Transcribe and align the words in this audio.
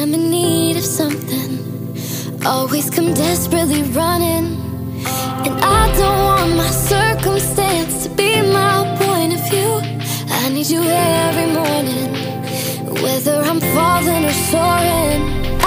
I'm 0.00 0.14
in 0.14 0.30
need 0.30 0.76
of 0.76 0.84
something. 0.84 1.58
Always 2.46 2.88
come 2.88 3.14
desperately 3.14 3.82
running, 3.82 4.46
and 5.44 5.54
I 5.60 5.92
don't 5.98 6.24
want 6.28 6.56
my 6.56 6.70
circumstance 6.70 8.04
to 8.04 8.10
be 8.10 8.40
my 8.42 8.96
point 9.00 9.32
of 9.34 9.42
view. 9.50 9.80
I 10.30 10.50
need 10.50 10.68
you 10.70 10.82
every 10.82 11.46
morning, 11.60 12.10
whether 13.02 13.42
I'm 13.42 13.60
falling 13.74 14.24
or 14.24 14.36
soaring. 14.52 15.20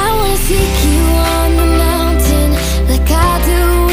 I 0.05 0.07
wanna 0.17 0.37
seek 0.47 0.75
you 0.91 1.03
on 1.35 1.49
the 1.61 1.67
mountain 1.85 2.49
like 2.87 3.11
I 3.11 3.31
do 3.45 3.90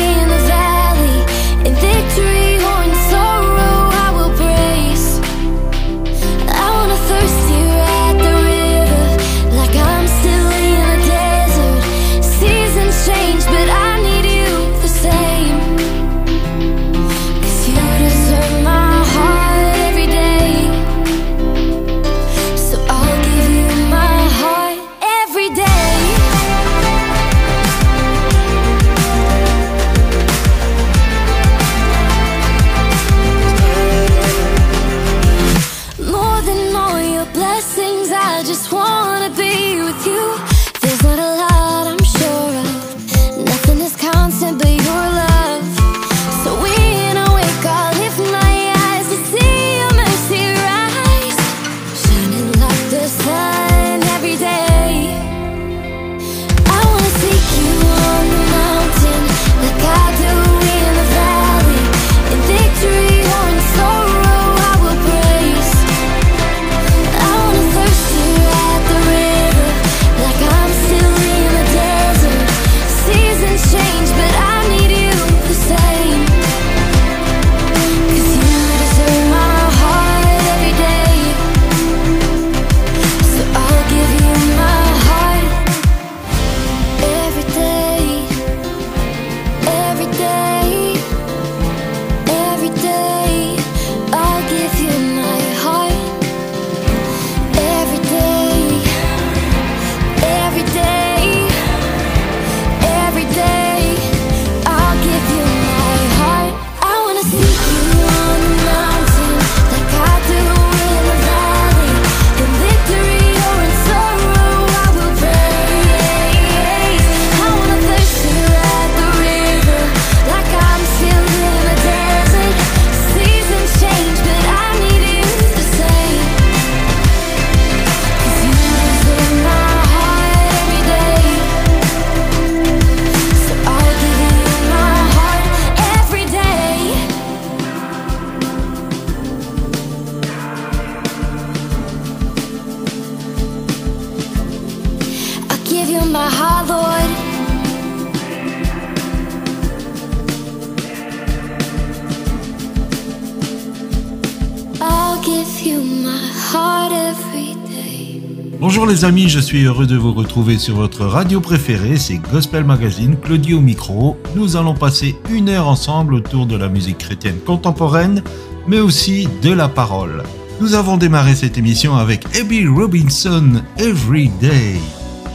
Bonjour 158.58 158.86
les 158.86 159.04
amis, 159.04 159.28
je 159.28 159.38
suis 159.38 159.64
heureux 159.64 159.86
de 159.86 159.96
vous 159.96 160.12
retrouver 160.12 160.58
sur 160.58 160.76
votre 160.76 161.04
radio 161.04 161.40
préférée, 161.40 161.96
c'est 161.96 162.16
Gospel 162.16 162.64
Magazine, 162.64 163.16
Claudie 163.16 163.54
au 163.54 163.60
micro. 163.60 164.16
Nous 164.34 164.56
allons 164.56 164.74
passer 164.74 165.14
une 165.30 165.48
heure 165.48 165.68
ensemble 165.68 166.14
autour 166.14 166.46
de 166.46 166.56
la 166.56 166.68
musique 166.68 166.98
chrétienne 166.98 167.38
contemporaine, 167.44 168.22
mais 168.66 168.80
aussi 168.80 169.28
de 169.42 169.52
la 169.52 169.68
parole. 169.68 170.22
Nous 170.60 170.74
avons 170.74 170.96
démarré 170.96 171.34
cette 171.34 171.58
émission 171.58 171.96
avec 171.96 172.24
Abby 172.36 172.66
Robinson, 172.66 173.62
Every 173.78 174.28
Day. 174.40 174.80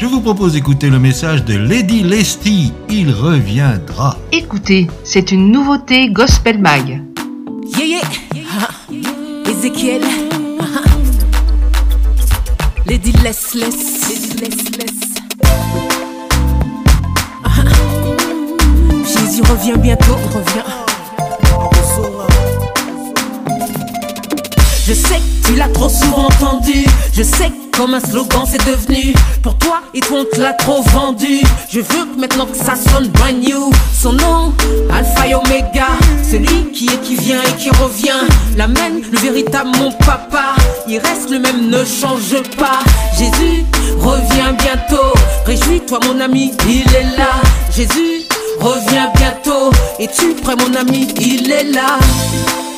Je 0.03 0.07
vous 0.09 0.19
propose 0.19 0.51
d'écouter 0.51 0.89
le 0.89 1.00
message 1.00 1.45
de 1.45 1.55
Lady 1.55 2.03
Lesty, 2.03 2.73
il 2.89 3.09
reviendra. 3.09 4.17
Écoutez, 4.33 4.89
c'est 5.05 5.31
une 5.31 5.50
nouveauté 5.50 6.09
Gospel 6.09 6.59
Mag. 6.59 7.01
Yeah, 7.77 7.85
yeah. 7.85 8.44
Ah. 8.59 9.50
Ezekiel. 9.50 10.01
Ah. 10.59 10.65
Lady 12.85 13.13
Less 13.23 13.53
Less. 13.53 14.09
Lady 14.09 14.41
Less 14.41 14.77
Less. 14.77 15.00
Ah. 17.45 17.50
Jésus 19.05 19.41
revient 19.44 19.77
bientôt. 19.77 20.17
Revient. 20.35 20.65
Je 24.85 24.94
sais 24.94 25.15
que 25.15 25.47
tu 25.47 25.55
l'as 25.55 25.69
trop 25.69 25.88
souvent 25.88 26.25
entendu. 26.25 26.83
Je 27.13 27.23
sais 27.23 27.53
comme 27.78 27.94
un 27.94 28.00
slogan 28.00 28.44
c'est 28.46 28.66
devenu 28.66 29.14
Pour 29.42 29.58
toi 29.58 29.81
et 29.94 30.00
toi 30.00 30.20
on 30.22 30.36
te 30.36 30.40
l'a 30.40 30.54
trop 30.54 30.81
vendu. 30.81 31.42
Je 31.70 31.80
veux 31.80 32.06
maintenant 32.18 32.46
que 32.46 32.58
ça 32.58 32.75
sonne 32.75 33.08
brand 33.10 33.36
new. 33.36 33.72
Son 34.00 34.14
nom, 34.14 34.54
Alpha 34.92 35.28
et 35.28 35.36
Omega 35.36 35.88
Celui 36.30 36.72
qui 36.72 36.88
est, 36.88 37.02
qui 37.02 37.16
vient 37.16 37.42
et 37.42 37.56
qui 37.58 37.70
revient. 37.70 38.28
L'amène, 38.58 39.02
le 39.12 39.18
véritable 39.18 39.72
mon 39.78 39.92
papa. 39.92 40.56
Il 40.88 40.98
reste 41.00 41.30
le 41.30 41.40
même, 41.40 41.70
ne 41.70 41.84
change 41.84 42.42
pas. 42.58 42.80
Jésus 43.18 43.64
revient 44.00 44.56
bientôt. 44.60 45.14
Réjouis-toi 45.46 46.00
mon 46.08 46.20
ami, 46.20 46.52
il 46.68 46.96
est 46.96 47.18
là. 47.18 47.42
Jésus 47.75 48.24
revient 48.60 49.08
bientôt. 49.16 49.72
Es-tu 50.00 50.34
prêt 50.42 50.56
mon 50.56 50.74
ami, 50.75 51.08
il 51.20 51.52
est 51.52 51.72
là? 51.72 51.98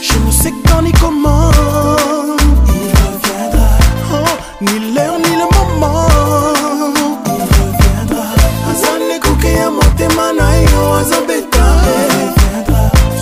Je 0.02 0.18
ne 0.18 0.32
sais 0.32 0.54
quand 0.68 0.82
ni 0.82 0.92
comment 0.94 1.52
ni 4.62 4.94
l'heure 4.94 5.18
ni 5.20 5.36
le 5.36 5.46
moment 5.56 6.46
motema 9.72 10.34
na 10.34 10.56
yo 10.56 10.94
azobeta 10.94 11.66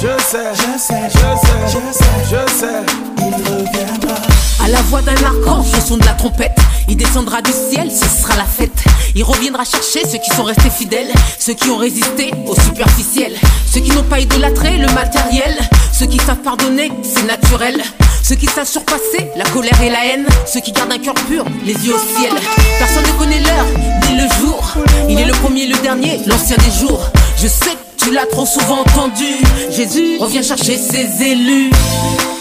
je 0.01 0.13
sais 0.29 0.51
je 0.55 0.77
sais 0.77 1.09
je 1.09 1.29
sais 1.43 1.63
je 1.73 1.93
sais 1.99 2.15
je 2.29 2.59
sais. 2.59 2.81
Il 3.17 3.33
reviendra 3.45 4.15
à 4.63 4.67
la 4.69 4.81
voix 4.83 5.01
d'un 5.01 5.15
archange, 5.15 5.73
le 5.73 5.81
son 5.81 5.97
de 5.97 6.05
la 6.05 6.13
trompette, 6.13 6.57
il 6.87 6.95
descendra 6.95 7.41
du 7.41 7.51
ciel, 7.51 7.91
ce 7.91 8.07
sera 8.07 8.37
la 8.37 8.45
fête. 8.45 8.83
Il 9.15 9.23
reviendra 9.23 9.65
chercher 9.65 10.07
ceux 10.07 10.19
qui 10.19 10.29
sont 10.35 10.43
restés 10.43 10.69
fidèles, 10.69 11.11
ceux 11.37 11.53
qui 11.53 11.69
ont 11.69 11.77
résisté 11.77 12.31
au 12.47 12.55
superficiel, 12.55 13.33
ceux 13.71 13.81
qui 13.81 13.91
n'ont 13.91 14.03
pas 14.03 14.19
idolâtré 14.19 14.77
le 14.77 14.87
matériel, 14.93 15.57
ceux 15.91 16.05
qui 16.05 16.17
savent 16.17 16.41
pardonner, 16.43 16.91
c'est 17.03 17.25
naturel. 17.25 17.83
Ceux 18.23 18.35
qui 18.35 18.45
savent 18.45 18.67
surpasser 18.67 19.27
la 19.35 19.43
colère 19.43 19.79
et 19.81 19.89
la 19.89 20.05
haine, 20.05 20.25
ceux 20.45 20.61
qui 20.61 20.71
gardent 20.71 20.93
un 20.93 20.97
cœur 20.97 21.13
pur, 21.27 21.43
les 21.65 21.73
yeux 21.73 21.93
au 21.93 21.99
ciel. 21.99 22.31
Personne 22.79 23.03
ne 23.03 23.19
connaît 23.19 23.41
l'heure, 23.41 23.65
ni 24.09 24.15
le 24.15 24.29
jour. 24.39 24.63
Il 25.09 25.19
est 25.19 25.25
le 25.25 25.33
premier, 25.33 25.67
le 25.67 25.75
dernier, 25.79 26.21
l'ancien 26.25 26.55
des 26.55 26.71
jours. 26.71 27.11
Je 27.37 27.47
sais 27.47 27.71
que 27.71 28.05
tu 28.05 28.13
l'as 28.13 28.25
trop 28.27 28.45
souvent 28.45 28.79
entendu. 28.79 29.35
Jésus 29.69 30.17
revient 30.19 30.41
chercher 30.41 30.77
ses 30.77 31.21
élus. 31.21 31.69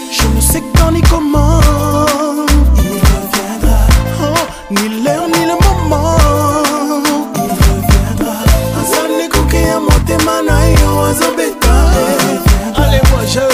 Je 0.09 0.27
ne 0.33 0.39
sais 0.39 0.63
quand 0.77 0.93
ni 0.93 1.01
comment 1.01 1.59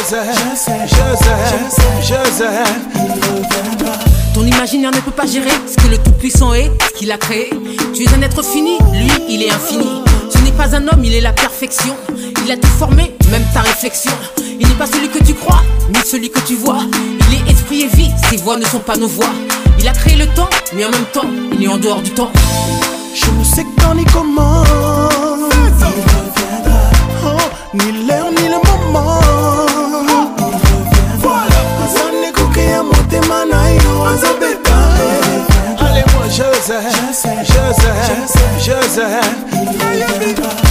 je 0.09 0.55
sais, 0.55 0.71
je 2.01 2.13
il 2.95 3.11
reviendra. 3.13 3.93
Ton 4.33 4.43
imaginaire 4.43 4.91
ne 4.91 5.01
peut 5.01 5.11
pas 5.11 5.27
gérer 5.27 5.51
ce 5.67 5.75
que 5.75 5.87
le 5.87 5.97
Tout-Puissant 5.99 6.53
est, 6.53 6.71
ce 6.87 6.97
qu'il 6.97 7.11
a 7.11 7.17
créé. 7.17 7.51
Tu 7.93 8.03
es 8.03 8.13
un 8.15 8.21
être 8.23 8.43
fini, 8.43 8.77
lui, 8.91 9.11
il 9.29 9.43
est 9.43 9.51
infini. 9.51 9.87
Tu 10.31 10.41
n'es 10.41 10.51
pas 10.51 10.75
un 10.75 10.87
homme, 10.87 11.03
il 11.03 11.13
est 11.13 11.21
la 11.21 11.33
perfection. 11.33 11.95
Il 12.43 12.51
a 12.51 12.57
tout 12.57 12.67
formé, 12.79 13.15
même 13.29 13.45
ta 13.53 13.61
réflexion. 13.61 14.11
Il 14.59 14.67
n'est 14.67 14.75
pas 14.75 14.87
celui 14.87 15.09
que 15.09 15.23
tu 15.23 15.35
crois, 15.35 15.61
ni 15.89 15.99
celui 16.03 16.31
que 16.31 16.39
tu 16.39 16.55
vois. 16.55 16.79
Il 17.29 17.35
est 17.35 17.51
esprit 17.51 17.81
et 17.81 17.87
vie, 17.95 18.09
ses 18.29 18.37
voix 18.37 18.57
ne 18.57 18.65
sont 18.65 18.79
pas 18.79 18.97
nos 18.97 19.07
voix. 19.07 19.29
Il 19.79 19.87
a 19.87 19.91
créé 19.91 20.15
le 20.15 20.25
temps, 20.27 20.49
mais 20.75 20.85
en 20.85 20.91
même 20.91 21.05
temps, 21.13 21.29
il 21.53 21.63
est 21.63 21.67
en 21.67 21.77
dehors 21.77 22.01
du 22.01 22.11
temps. 22.11 22.31
Je 23.13 23.29
ne 23.29 23.43
sais 23.43 23.65
quand 23.79 23.93
ni 23.93 24.05
comment 24.05 24.63
sais, 36.69 36.75
je 37.01 37.13
sais, 37.13 37.43
je 37.43 38.27
sais, 38.27 38.59
je 38.59 38.87
sais, 38.89 40.68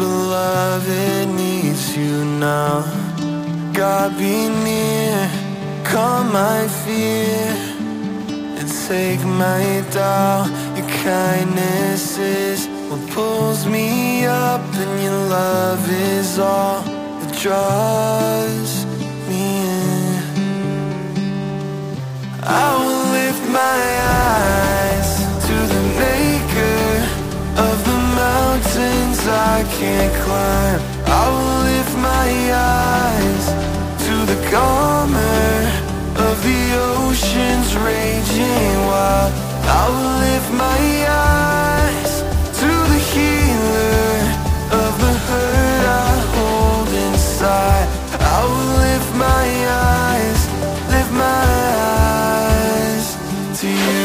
beloved 0.00 1.28
needs 1.28 1.94
you 1.94 2.24
now. 2.24 2.80
God, 3.74 4.16
be 4.16 4.48
near, 4.48 5.30
calm 5.84 6.32
my 6.32 6.66
fear, 6.82 7.44
and 8.58 8.68
take 8.88 9.22
my 9.44 9.84
doubt. 9.90 10.48
Your 10.76 10.88
kindness 11.04 12.16
is 12.16 12.66
what 12.88 13.02
pulls 13.10 13.66
me 13.66 14.24
up, 14.24 14.64
and 14.82 15.02
your 15.06 15.20
love 15.38 15.84
is 16.16 16.38
all 16.38 16.80
that 17.20 17.32
draws 17.44 18.86
me 19.28 19.44
in. 19.68 20.22
I 22.42 22.68
will 22.84 23.06
lift 23.18 23.44
my 23.62 23.80
eyes 24.32 25.10
to 25.46 25.56
the 25.74 25.82
mountains 28.50 29.20
I 29.28 29.62
can't 29.78 30.14
climb. 30.24 30.80
I 31.06 31.24
will 31.34 31.58
lift 31.70 31.94
my 32.12 32.30
eyes 32.52 33.44
to 34.06 34.14
the 34.30 34.38
calmer 34.50 35.54
of 36.28 36.34
the 36.48 36.62
oceans 36.98 37.68
raging 37.88 38.74
wild. 38.90 39.32
I 39.80 39.84
will 39.94 40.16
lift 40.26 40.50
my 40.66 40.82
eyes 41.08 42.12
to 42.60 42.70
the 42.92 43.00
healer 43.12 44.18
of 44.82 44.92
the 45.04 45.14
hurt 45.26 45.84
I 46.08 46.12
hold 46.34 46.88
inside. 47.06 47.88
I 48.36 48.40
will 48.50 48.72
lift 48.86 49.10
my 49.28 49.48
eyes, 50.10 50.40
lift 50.94 51.12
my 51.26 51.42
eyes 52.42 53.06
to 53.60 53.68
you. 53.68 53.99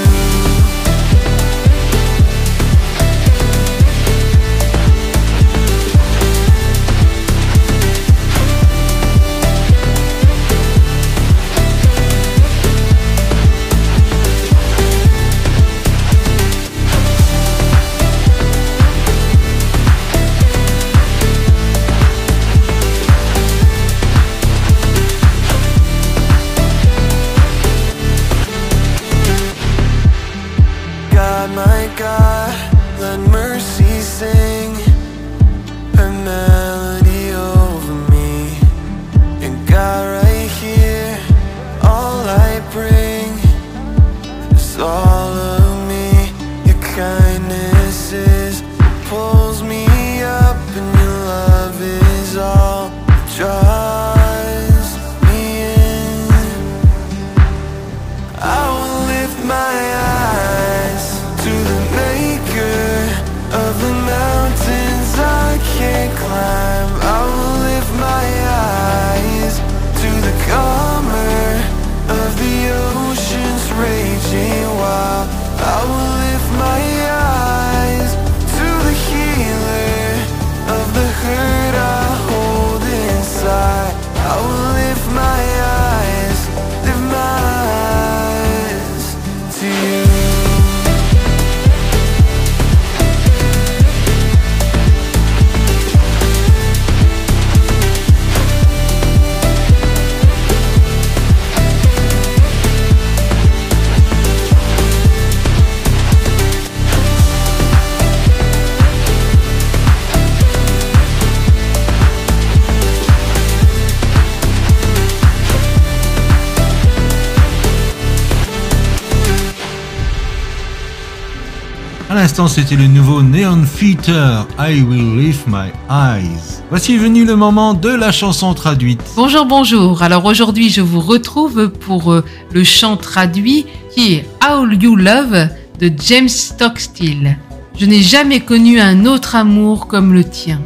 C'était 122.36 122.76
le 122.76 122.88
nouveau 122.88 123.22
Neon 123.22 123.64
Theater, 123.64 124.46
I 124.60 124.82
Will 124.82 125.18
Lift 125.18 125.48
My 125.48 125.72
Eyes. 125.90 126.62
Voici 126.70 126.98
venu 126.98 127.24
le 127.24 127.38
moment 127.38 127.74
de 127.74 127.88
la 127.88 128.12
chanson 128.12 128.54
traduite. 128.54 129.02
Bonjour, 129.16 129.46
bonjour. 129.46 130.04
Alors 130.04 130.26
aujourd'hui, 130.26 130.70
je 130.70 130.82
vous 130.82 131.00
retrouve 131.00 131.70
pour 131.70 132.12
euh, 132.12 132.26
le 132.52 132.66
chant 132.66 132.98
traduit 132.98 133.66
qui 133.94 134.16
est 134.16 134.26
All 134.42 134.78
You 134.84 134.98
Love 134.98 135.48
de 135.80 135.90
James 136.06 136.28
Stockstill. 136.28 137.38
Je 137.80 137.86
n'ai 137.86 138.02
jamais 138.02 138.42
connu 138.42 138.82
un 138.82 139.06
autre 139.06 139.36
amour 139.36 139.88
comme 139.88 140.14
le 140.14 140.26
tien. 140.26 140.60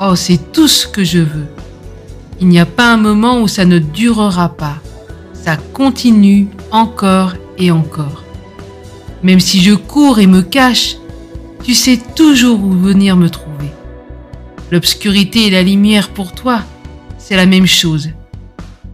Oh, 0.00 0.14
c'est 0.14 0.52
tout 0.52 0.68
ce 0.68 0.86
que 0.86 1.02
je 1.02 1.18
veux. 1.18 1.48
Il 2.40 2.46
n'y 2.46 2.60
a 2.60 2.66
pas 2.66 2.92
un 2.92 2.98
moment 2.98 3.40
où 3.40 3.48
ça 3.48 3.64
ne 3.64 3.80
durera 3.80 4.50
pas. 4.50 4.76
Ça 5.32 5.56
continue 5.56 6.46
encore 6.70 7.32
et 7.58 7.72
encore. 7.72 8.23
Même 9.24 9.40
si 9.40 9.62
je 9.62 9.72
cours 9.72 10.18
et 10.18 10.26
me 10.26 10.42
cache, 10.42 10.96
tu 11.62 11.74
sais 11.74 11.98
toujours 12.14 12.62
où 12.62 12.70
venir 12.70 13.16
me 13.16 13.30
trouver. 13.30 13.70
L'obscurité 14.70 15.46
et 15.46 15.50
la 15.50 15.62
lumière 15.62 16.10
pour 16.10 16.32
toi, 16.32 16.60
c'est 17.16 17.36
la 17.36 17.46
même 17.46 17.66
chose. 17.66 18.10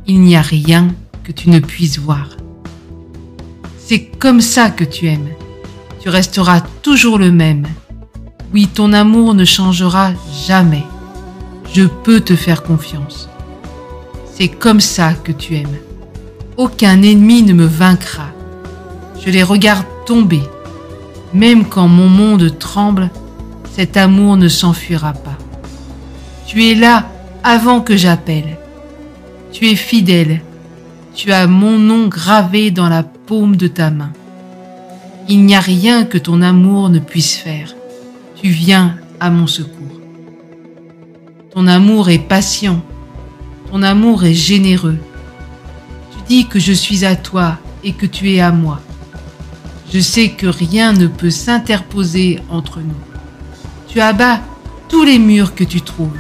Il 0.06 0.20
n'y 0.20 0.37
a 0.37 0.40
rien 0.40 0.94
que 1.25 1.32
tu 1.32 1.50
ne 1.50 1.58
puisses 1.58 1.99
voir. 1.99 2.37
C'est 3.78 4.04
comme 4.04 4.40
ça 4.40 4.70
que 4.70 4.84
tu 4.84 5.08
aimes. 5.08 5.30
Tu 6.00 6.08
resteras 6.08 6.60
toujours 6.80 7.18
le 7.18 7.32
même. 7.32 7.66
Oui, 8.54 8.68
ton 8.68 8.92
amour 8.92 9.34
ne 9.34 9.44
changera 9.44 10.12
jamais. 10.46 10.84
Je 11.75 11.82
peux 11.82 12.20
te 12.20 12.37
faire 12.37 12.62
confiance. 12.62 13.28
C'est 14.32 14.49
comme 14.49 14.80
ça 14.80 15.12
que 15.14 15.32
tu 15.32 15.56
aimes. 15.56 15.78
Aucun 16.56 17.02
ennemi 17.02 17.42
ne 17.42 17.52
me 17.52 17.66
vaincra. 17.66 18.28
Je 19.25 19.30
les 19.30 19.42
regarde 19.42 19.84
Même 21.32 21.66
quand 21.66 21.86
mon 21.86 22.08
monde 22.08 22.58
tremble, 22.58 23.10
cet 23.72 23.96
amour 23.96 24.36
ne 24.36 24.48
s'enfuira 24.48 25.12
pas. 25.12 25.38
Tu 26.46 26.66
es 26.66 26.74
là 26.74 27.08
avant 27.44 27.80
que 27.80 27.96
j'appelle. 27.96 28.58
Tu 29.52 29.68
es 29.68 29.76
fidèle. 29.76 30.40
Tu 31.14 31.32
as 31.32 31.46
mon 31.46 31.78
nom 31.78 32.08
gravé 32.08 32.70
dans 32.72 32.88
la 32.88 33.04
paume 33.04 33.54
de 33.56 33.68
ta 33.68 33.90
main. 33.90 34.12
Il 35.28 35.44
n'y 35.44 35.54
a 35.54 35.60
rien 35.60 36.04
que 36.04 36.18
ton 36.18 36.42
amour 36.42 36.88
ne 36.88 36.98
puisse 36.98 37.36
faire. 37.36 37.76
Tu 38.34 38.48
viens 38.48 38.96
à 39.20 39.30
mon 39.30 39.46
secours. 39.46 40.00
Ton 41.54 41.68
amour 41.68 42.10
est 42.10 42.18
patient. 42.18 42.82
Ton 43.70 43.82
amour 43.82 44.24
est 44.24 44.34
généreux. 44.34 44.98
Tu 46.10 46.18
dis 46.26 46.46
que 46.46 46.58
je 46.58 46.72
suis 46.72 47.04
à 47.04 47.14
toi 47.14 47.58
et 47.84 47.92
que 47.92 48.06
tu 48.06 48.32
es 48.32 48.40
à 48.40 48.50
moi. 48.50 48.80
Je 49.92 49.99
sais 49.99 50.30
que 50.30 50.47
rien 50.47 50.92
ne 50.92 51.09
peut 51.09 51.30
s'interposer 51.30 52.38
entre 52.49 52.78
nous. 52.80 52.94
Tu 53.88 54.00
abats 54.00 54.40
tous 54.88 55.02
les 55.04 55.18
murs 55.18 55.54
que 55.54 55.64
tu 55.64 55.80
trouves. 55.80 56.16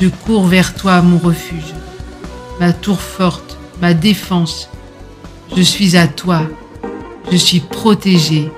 Je 0.00 0.08
cours 0.08 0.46
vers 0.46 0.74
toi, 0.74 1.00
mon 1.00 1.18
refuge, 1.18 1.74
ma 2.58 2.72
tour 2.72 3.00
forte, 3.00 3.58
ma 3.80 3.94
défense. 3.94 4.68
Je 5.56 5.62
suis 5.62 5.96
à 5.96 6.08
toi. 6.08 6.42
Je 7.30 7.36
suis 7.36 7.60
protégé. 7.60 8.50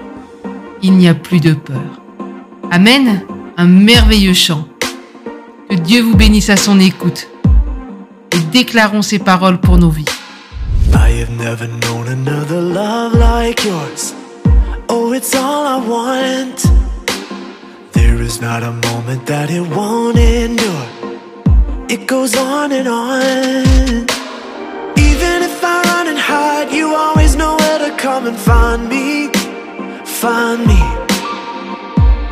Il 0.83 0.95
n'y 0.95 1.09
a 1.09 1.15
plus 1.15 1.41
de 1.41 1.53
peur. 1.53 2.01
Amen. 2.71 3.23
Un 3.59 3.67
merveilleux 3.67 4.35
chant. 4.35 4.67
Que 5.69 5.75
Dieu 5.75 6.03
vous 6.03 6.17
bénisse 6.17 6.49
à 6.49 6.57
son 6.57 6.81
écoute. 6.81 7.29
Et 8.33 8.39
déclarons 8.53 9.03
ces 9.03 9.19
paroles 9.19 9.61
pour 9.61 9.77
nos 9.77 9.91
vies. 9.91 10.12
I 10.95 11.11
have 11.21 11.31
never 11.31 11.67
known 11.67 12.09
another 12.09 12.61
love 12.61 13.15
like 13.15 13.65
yours. 13.65 14.15
Oh, 14.89 15.13
it's 15.13 15.35
all 15.35 15.67
I 15.67 15.79
want. 15.95 16.59
There 17.93 18.21
is 18.21 18.41
not 18.41 18.63
a 18.63 18.73
moment 18.73 19.27
that 19.27 19.51
it 19.51 19.63
won't 19.77 20.19
endure. 20.19 20.89
It 21.89 22.07
goes 22.07 22.37
on 22.37 22.73
and 22.73 22.89
on. 22.89 24.09
Even 24.99 25.43
if 25.49 25.63
I 25.63 25.83
run 25.91 26.07
and 26.09 26.19
hide, 26.19 26.73
you 26.73 26.95
always 26.95 27.37
know 27.37 27.57
where 27.57 27.79
to 27.87 27.97
come 27.97 28.27
and 28.27 28.37
find 28.37 28.89
me. 28.89 29.29
Find 30.05 30.67
me. 30.67 30.81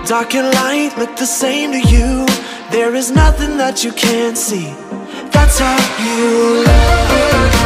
Dark 0.06 0.34
and 0.34 0.52
light 0.54 0.92
look 0.98 1.16
the 1.16 1.26
same 1.26 1.72
to 1.72 1.80
you. 1.88 2.26
There 2.70 2.94
is 2.94 3.10
nothing 3.10 3.56
that 3.58 3.84
you 3.84 3.92
can't 3.92 4.36
see. 4.36 4.74
That's 5.30 5.58
how 5.58 5.78
you 6.04 6.64
love. 6.64 7.59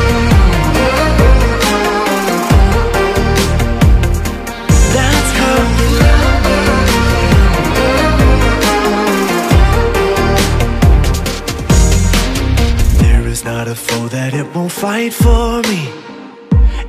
A 13.67 13.75
foe 13.75 14.09
that 14.09 14.35
it 14.35 14.47
won't 14.55 14.71
fight 14.71 15.15
for 15.15 15.63
me. 15.63 15.89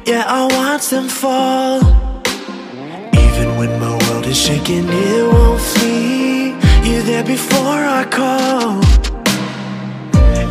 Yeah, 0.06 0.26
I 0.28 0.44
watch 0.58 0.90
them 0.90 1.08
fall. 1.08 1.80
Even 3.26 3.58
when 3.58 3.80
my 3.80 3.98
world 4.04 4.26
is 4.26 4.38
shaking, 4.38 4.86
it 4.86 5.24
won't 5.32 5.62
flee. 5.62 6.50
You're 6.84 7.04
there 7.04 7.24
before 7.24 7.80
I 8.00 8.04
call. 8.20 8.84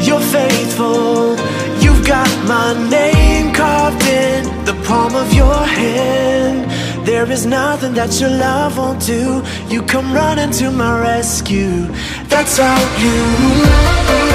You're 0.00 0.26
faithful. 0.38 1.36
You've 1.84 2.06
got 2.06 2.30
my 2.48 2.72
name 2.88 3.52
carved 3.52 4.02
in 4.04 4.44
the 4.64 4.74
palm 4.86 5.14
of 5.14 5.30
your 5.34 5.62
hand. 5.66 6.70
There 7.06 7.30
is 7.30 7.44
nothing 7.44 7.92
that 7.94 8.18
your 8.18 8.30
love 8.30 8.78
won't 8.78 9.04
do. 9.04 9.42
You 9.68 9.82
come 9.82 10.10
running 10.14 10.52
to 10.52 10.70
my 10.70 10.98
rescue. 11.02 11.86
That's 12.28 12.56
how 12.56 12.80
you 13.04 14.34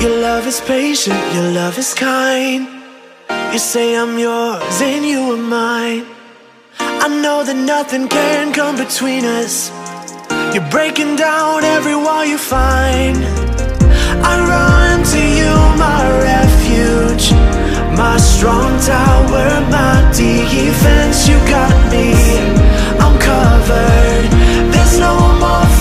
Your 0.00 0.20
love 0.20 0.46
is 0.46 0.60
patient, 0.60 1.18
your 1.34 1.50
love 1.50 1.78
is 1.78 1.92
kind. 1.94 2.68
You 3.52 3.58
say 3.58 3.96
I'm 3.96 4.18
yours 4.18 4.80
and 4.82 5.04
you 5.04 5.20
are 5.32 5.36
mine. 5.36 6.06
I 6.78 7.08
know 7.08 7.42
that 7.42 7.56
nothing 7.56 8.06
can 8.08 8.52
come 8.52 8.76
between 8.76 9.24
us. 9.24 9.70
You're 10.54 10.68
breaking 10.70 11.16
down 11.16 11.64
every 11.64 11.96
wall 11.96 12.24
you 12.24 12.38
find. 12.38 13.18
I 14.30 14.34
run 14.52 15.04
to 15.14 15.22
you, 15.38 15.52
my 15.84 16.02
refuge, 16.30 17.26
my 17.96 18.16
strong 18.18 18.78
tower, 18.80 19.48
my 19.70 20.10
defense. 20.14 21.26
You 21.28 21.38
got 21.48 21.74
me, 21.90 22.12
I'm 23.00 23.18
covered. 23.18 24.30
There's 24.72 24.98
no 24.98 25.16
more 25.40 25.75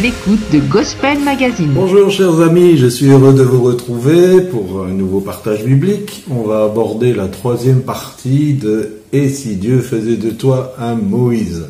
l'écoute 0.00 0.50
de 0.50 0.60
Gospel 0.60 1.18
Magazine. 1.20 1.72
Bonjour 1.74 2.10
chers 2.10 2.40
amis, 2.40 2.78
je 2.78 2.86
suis 2.86 3.08
heureux 3.10 3.34
de 3.34 3.42
vous 3.42 3.62
retrouver 3.62 4.40
pour 4.40 4.82
un 4.84 4.92
nouveau 4.92 5.20
partage 5.20 5.62
biblique. 5.62 6.24
On 6.30 6.42
va 6.42 6.64
aborder 6.64 7.12
la 7.12 7.28
troisième 7.28 7.82
partie 7.82 8.54
de 8.54 9.00
Et 9.12 9.28
si 9.28 9.56
Dieu 9.56 9.80
faisait 9.80 10.16
de 10.16 10.30
toi 10.30 10.72
un 10.78 10.94
Moïse? 10.94 11.66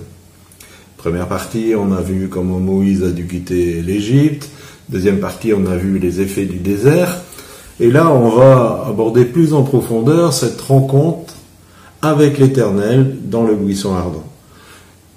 Première 0.96 1.26
partie, 1.26 1.72
on 1.76 1.90
a 1.90 2.00
vu 2.00 2.28
comment 2.28 2.60
Moïse 2.60 3.02
a 3.02 3.10
dû 3.10 3.26
quitter 3.26 3.82
l'Égypte. 3.82 4.48
Deuxième 4.88 5.18
partie, 5.18 5.52
on 5.52 5.66
a 5.66 5.74
vu 5.74 5.98
les 5.98 6.20
effets 6.20 6.44
du 6.44 6.58
désert. 6.58 7.16
Et 7.80 7.90
là, 7.90 8.12
on 8.12 8.28
va 8.28 8.84
aborder 8.88 9.24
plus 9.24 9.54
en 9.54 9.64
profondeur 9.64 10.32
cette 10.32 10.60
rencontre 10.60 11.34
avec 12.00 12.38
l'Éternel 12.38 13.16
dans 13.24 13.42
le 13.42 13.56
buisson 13.56 13.92
ardent. 13.92 14.29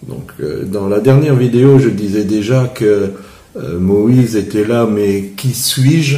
Donc, 0.07 0.31
euh, 0.39 0.63
dans 0.65 0.87
la 0.87 0.99
dernière 0.99 1.35
vidéo, 1.35 1.79
je 1.79 1.89
disais 1.89 2.23
déjà 2.23 2.65
que 2.65 3.11
euh, 3.55 3.79
Moïse 3.79 4.35
était 4.35 4.65
là, 4.65 4.87
mais 4.89 5.31
qui 5.37 5.53
suis-je? 5.53 6.17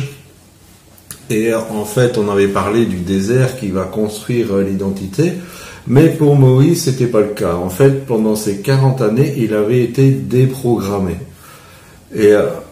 Et 1.30 1.54
en 1.54 1.86
fait, 1.86 2.18
on 2.18 2.30
avait 2.30 2.48
parlé 2.48 2.86
du 2.86 2.98
désert 2.98 3.58
qui 3.60 3.70
va 3.70 3.84
construire 3.84 4.54
euh, 4.54 4.64
l'identité. 4.64 5.34
Mais 5.88 6.10
pour 6.10 6.36
Moïse, 6.36 6.84
c'était 6.84 7.08
pas 7.08 7.22
le 7.22 7.30
cas. 7.30 7.56
En 7.56 7.70
fait, 7.70 8.06
pendant 8.06 8.36
ces 8.36 8.58
40 8.58 9.02
années, 9.02 9.36
il 9.38 9.54
avait 9.54 9.84
été 9.84 10.10
déprogrammé. 10.10 11.18
Et 12.16 12.32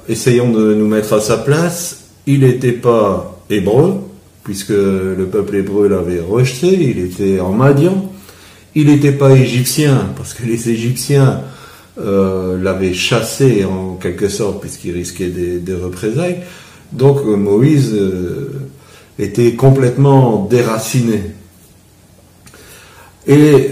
essayons 0.09 0.51
de 0.51 0.73
nous 0.73 0.87
mettre 0.87 1.13
à 1.13 1.19
sa 1.19 1.37
place. 1.37 2.05
Il 2.25 2.39
n'était 2.39 2.71
pas 2.71 3.39
hébreu, 3.51 3.97
puisque 4.43 4.69
le 4.69 5.27
peuple 5.31 5.57
hébreu 5.57 5.87
l'avait 5.87 6.21
rejeté. 6.21 6.69
Il 6.69 6.99
était 6.99 7.39
en 7.39 7.51
Madian. 7.51 8.12
Il 8.75 8.87
n'était 8.87 9.11
pas 9.11 9.31
égyptien, 9.31 10.09
parce 10.17 10.33
que 10.33 10.45
les 10.45 10.69
Égyptiens 10.69 11.41
euh, 11.99 12.61
l'avaient 12.61 12.93
chassé 12.93 13.65
en 13.65 13.95
quelque 13.95 14.29
sorte, 14.29 14.61
puisqu'il 14.61 14.93
risquait 14.93 15.29
des, 15.29 15.75
représailles. 15.75 16.39
Donc 16.91 17.19
euh, 17.25 17.35
Moïse 17.35 17.93
euh, 17.93 18.51
était 19.19 19.53
complètement 19.53 20.47
déraciné. 20.49 21.21
Et 23.27 23.69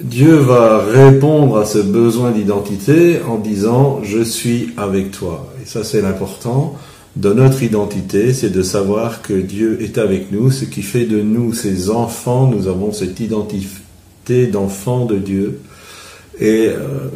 Dieu 0.00 0.34
va 0.34 0.84
répondre 0.84 1.56
à 1.56 1.64
ce 1.64 1.78
besoin 1.78 2.32
d'identité 2.32 3.20
en 3.26 3.38
disant 3.38 4.00
Je 4.02 4.22
suis 4.22 4.74
avec 4.76 5.12
toi. 5.12 5.52
Et 5.62 5.66
ça, 5.66 5.84
c'est 5.84 6.02
l'important 6.02 6.76
de 7.16 7.32
notre 7.32 7.62
identité, 7.62 8.34
c'est 8.34 8.50
de 8.50 8.62
savoir 8.62 9.22
que 9.22 9.32
Dieu 9.32 9.80
est 9.80 9.96
avec 9.96 10.30
nous, 10.32 10.50
ce 10.50 10.66
qui 10.66 10.82
fait 10.82 11.06
de 11.06 11.22
nous 11.22 11.54
ses 11.54 11.88
enfants, 11.88 12.46
nous 12.46 12.68
avons 12.68 12.92
cette 12.92 13.18
identité 13.20 14.46
d'enfants 14.46 15.06
de 15.06 15.16
Dieu. 15.16 15.60
Et 16.38 16.68
euh, 16.68 17.08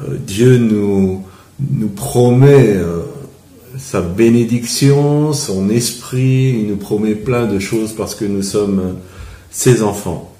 euh, 0.00 0.16
Dieu 0.26 0.58
nous, 0.58 1.22
nous 1.70 1.88
promet 1.88 2.74
euh, 2.74 3.02
sa 3.78 4.00
bénédiction, 4.00 5.32
son 5.32 5.70
esprit, 5.70 6.56
il 6.58 6.66
nous 6.66 6.76
promet 6.76 7.14
plein 7.14 7.46
de 7.46 7.60
choses 7.60 7.92
parce 7.92 8.16
que 8.16 8.24
nous 8.24 8.42
sommes 8.42 8.96
ses 9.52 9.84
enfants. 9.84 10.34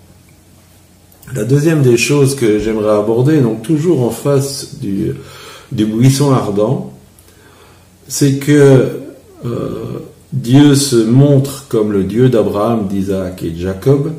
La 1.37 1.45
deuxième 1.45 1.83
des 1.83 1.97
choses 1.97 2.35
que 2.35 2.59
j'aimerais 2.59 2.99
aborder, 2.99 3.41
donc 3.41 3.63
toujours 3.63 4.03
en 4.03 4.11
face 4.11 4.81
du, 4.81 5.13
du 5.71 5.87
buisson 5.87 6.33
ardent, 6.33 6.92
c'est 8.13 8.35
que 8.35 8.91
euh, 9.47 9.99
Dieu 10.35 10.75
se 10.75 10.97
montre 10.97 11.65
comme 11.71 11.93
le 11.93 12.05
Dieu 12.05 12.29
d'Abraham, 12.29 12.87
d'Isaac 12.87 13.43
et 13.43 13.49
de 13.49 13.59
Jacob, 13.59 14.13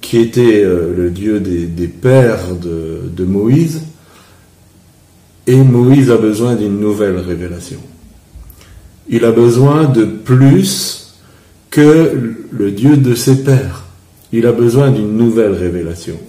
qui 0.00 0.18
était 0.18 0.62
euh, 0.62 0.94
le 0.96 1.10
Dieu 1.10 1.40
des, 1.40 1.88
pères 1.88 2.54
de, 2.54 3.10
de, 3.12 3.24
Moïse, 3.24 3.82
et 5.48 5.56
Moïse 5.56 6.12
a 6.12 6.16
besoin 6.16 6.54
d'une 6.54 6.78
nouvelle 6.78 7.16
révélation. 7.16 7.80
Il 9.08 9.24
a 9.24 9.32
besoin 9.32 9.86
de 9.86 10.04
plus 10.04 11.16
que 11.70 12.36
le 12.52 12.70
Dieu 12.70 12.96
de 12.96 13.16
ses 13.16 13.42
pères. 13.42 13.82
Il 14.32 14.46
a 14.46 14.52
besoin 14.52 14.92
d'une 14.92 15.16
nouvelle 15.16 15.54
révélation. 15.54 16.20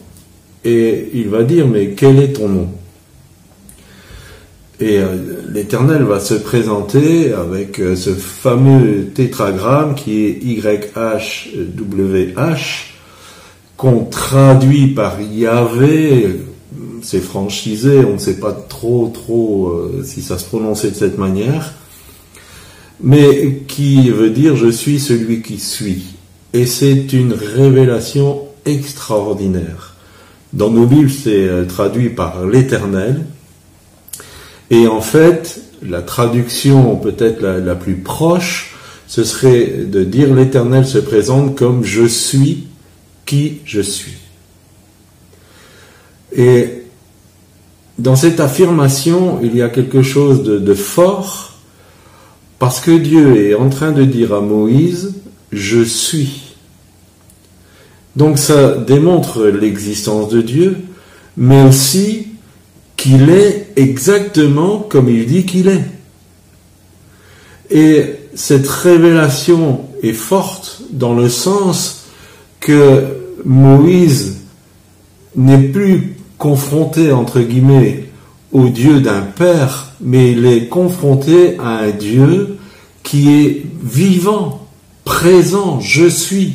Et 0.63 1.11
il 1.13 1.29
va 1.29 1.43
dire, 1.43 1.67
mais 1.67 1.91
quel 1.91 2.17
est 2.17 2.33
ton 2.33 2.49
nom? 2.49 2.69
Et 4.79 4.99
euh, 4.99 5.15
l'Éternel 5.49 6.03
va 6.03 6.19
se 6.19 6.33
présenter 6.33 7.31
avec 7.31 7.79
euh, 7.79 7.95
ce 7.95 8.09
fameux 8.09 9.05
tétragramme 9.13 9.95
qui 9.95 10.25
est 10.25 10.37
YHWH, 10.43 11.55
qu'on 13.77 14.03
traduit 14.03 14.87
par 14.87 15.21
Yahvé, 15.21 16.41
c'est 17.01 17.21
franchisé, 17.21 18.03
on 18.03 18.13
ne 18.13 18.17
sait 18.17 18.39
pas 18.39 18.51
trop 18.51 19.09
trop 19.13 19.69
euh, 19.69 20.03
si 20.03 20.21
ça 20.21 20.37
se 20.37 20.43
prononçait 20.45 20.91
de 20.91 20.95
cette 20.95 21.17
manière, 21.17 21.73
mais 23.01 23.61
qui 23.67 24.09
veut 24.09 24.29
dire 24.29 24.57
je 24.57 24.69
suis 24.69 24.99
celui 24.99 25.41
qui 25.41 25.57
suis. 25.57 26.03
Et 26.51 26.65
c'est 26.65 27.13
une 27.13 27.31
révélation 27.33 28.41
extraordinaire. 28.65 29.95
Dans 30.51 30.69
nos 30.69 30.85
Bibles, 30.85 31.09
c'est 31.09 31.49
traduit 31.67 32.09
par 32.09 32.45
l'Éternel, 32.45 33.25
et 34.69 34.87
en 34.87 35.01
fait, 35.01 35.61
la 35.83 36.01
traduction 36.01 36.95
peut-être 36.95 37.41
la, 37.41 37.75
plus 37.75 37.95
proche, 37.95 38.75
ce 39.07 39.23
serait 39.23 39.65
de 39.67 40.03
dire 40.03 40.33
l'Éternel 40.33 40.85
se 40.85 40.97
présente 40.97 41.55
comme 41.55 41.83
je 41.83 42.05
suis 42.05 42.67
qui 43.25 43.59
je 43.65 43.81
suis. 43.81 44.17
Et 46.35 46.83
dans 47.97 48.15
cette 48.15 48.39
affirmation, 48.39 49.39
il 49.41 49.55
y 49.55 49.61
a 49.61 49.69
quelque 49.69 50.01
chose 50.01 50.43
de, 50.43 50.73
fort, 50.73 51.53
parce 52.59 52.79
que 52.79 52.91
Dieu 52.97 53.49
est 53.49 53.55
en 53.55 53.69
train 53.69 53.91
de 53.91 54.03
dire 54.03 54.33
à 54.33 54.41
Moïse, 54.41 55.13
je 55.51 55.81
suis. 55.81 56.55
Donc 58.15 58.37
ça 58.37 58.75
démontre 58.75 59.45
l'existence 59.45 60.29
de 60.29 60.41
Dieu, 60.41 60.77
mais 61.37 61.63
aussi 61.63 62.27
qu'il 62.97 63.29
est 63.29 63.64
exactement 63.75 64.79
comme 64.79 65.09
il 65.09 65.25
dit 65.25 65.45
qu'il 65.45 65.67
est. 65.67 65.83
Et 67.69 68.15
cette 68.35 68.67
révélation 68.67 69.85
est 70.03 70.13
forte 70.13 70.81
dans 70.91 71.13
le 71.13 71.29
sens 71.29 72.05
que 72.59 73.03
Moïse 73.43 74.41
n'est 75.35 75.69
plus 75.69 76.15
confronté, 76.37 77.11
entre 77.11 77.41
guillemets, 77.41 78.05
au 78.51 78.69
Dieu 78.69 79.01
d'un 79.01 79.21
père, 79.21 79.91
mais 80.01 80.31
il 80.31 80.45
est 80.45 80.67
confronté 80.67 81.57
à 81.59 81.79
un 81.79 81.91
Dieu 81.91 82.57
qui 83.03 83.29
est 83.29 83.65
vivant, 83.83 84.67
présent, 85.03 85.79
je 85.79 86.07
suis. 86.07 86.53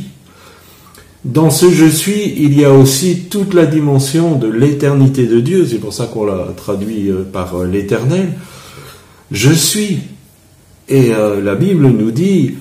Dans 1.25 1.51
ce 1.51 1.71
je 1.71 1.85
suis, 1.85 2.35
il 2.39 2.59
y 2.59 2.65
a 2.65 2.73
aussi 2.73 3.25
toute 3.31 3.53
la 3.53 3.67
dimension 3.67 4.37
de 4.37 4.49
l'éternité 4.49 5.27
de 5.27 5.41
Dieu, 5.41 5.67
c'est 5.67 5.77
pour 5.77 5.93
ça 5.93 6.07
qu'on 6.07 6.25
l'a 6.25 6.49
traduit 6.57 7.11
euh, 7.11 7.25
par 7.31 7.57
euh, 7.57 7.67
l'éternel. 7.67 8.33
Je 9.31 9.53
suis. 9.53 9.99
Et 10.89 11.13
euh, 11.13 11.43
la 11.43 11.55
Bible 11.55 11.87
nous 11.89 12.11
dit 12.11 12.55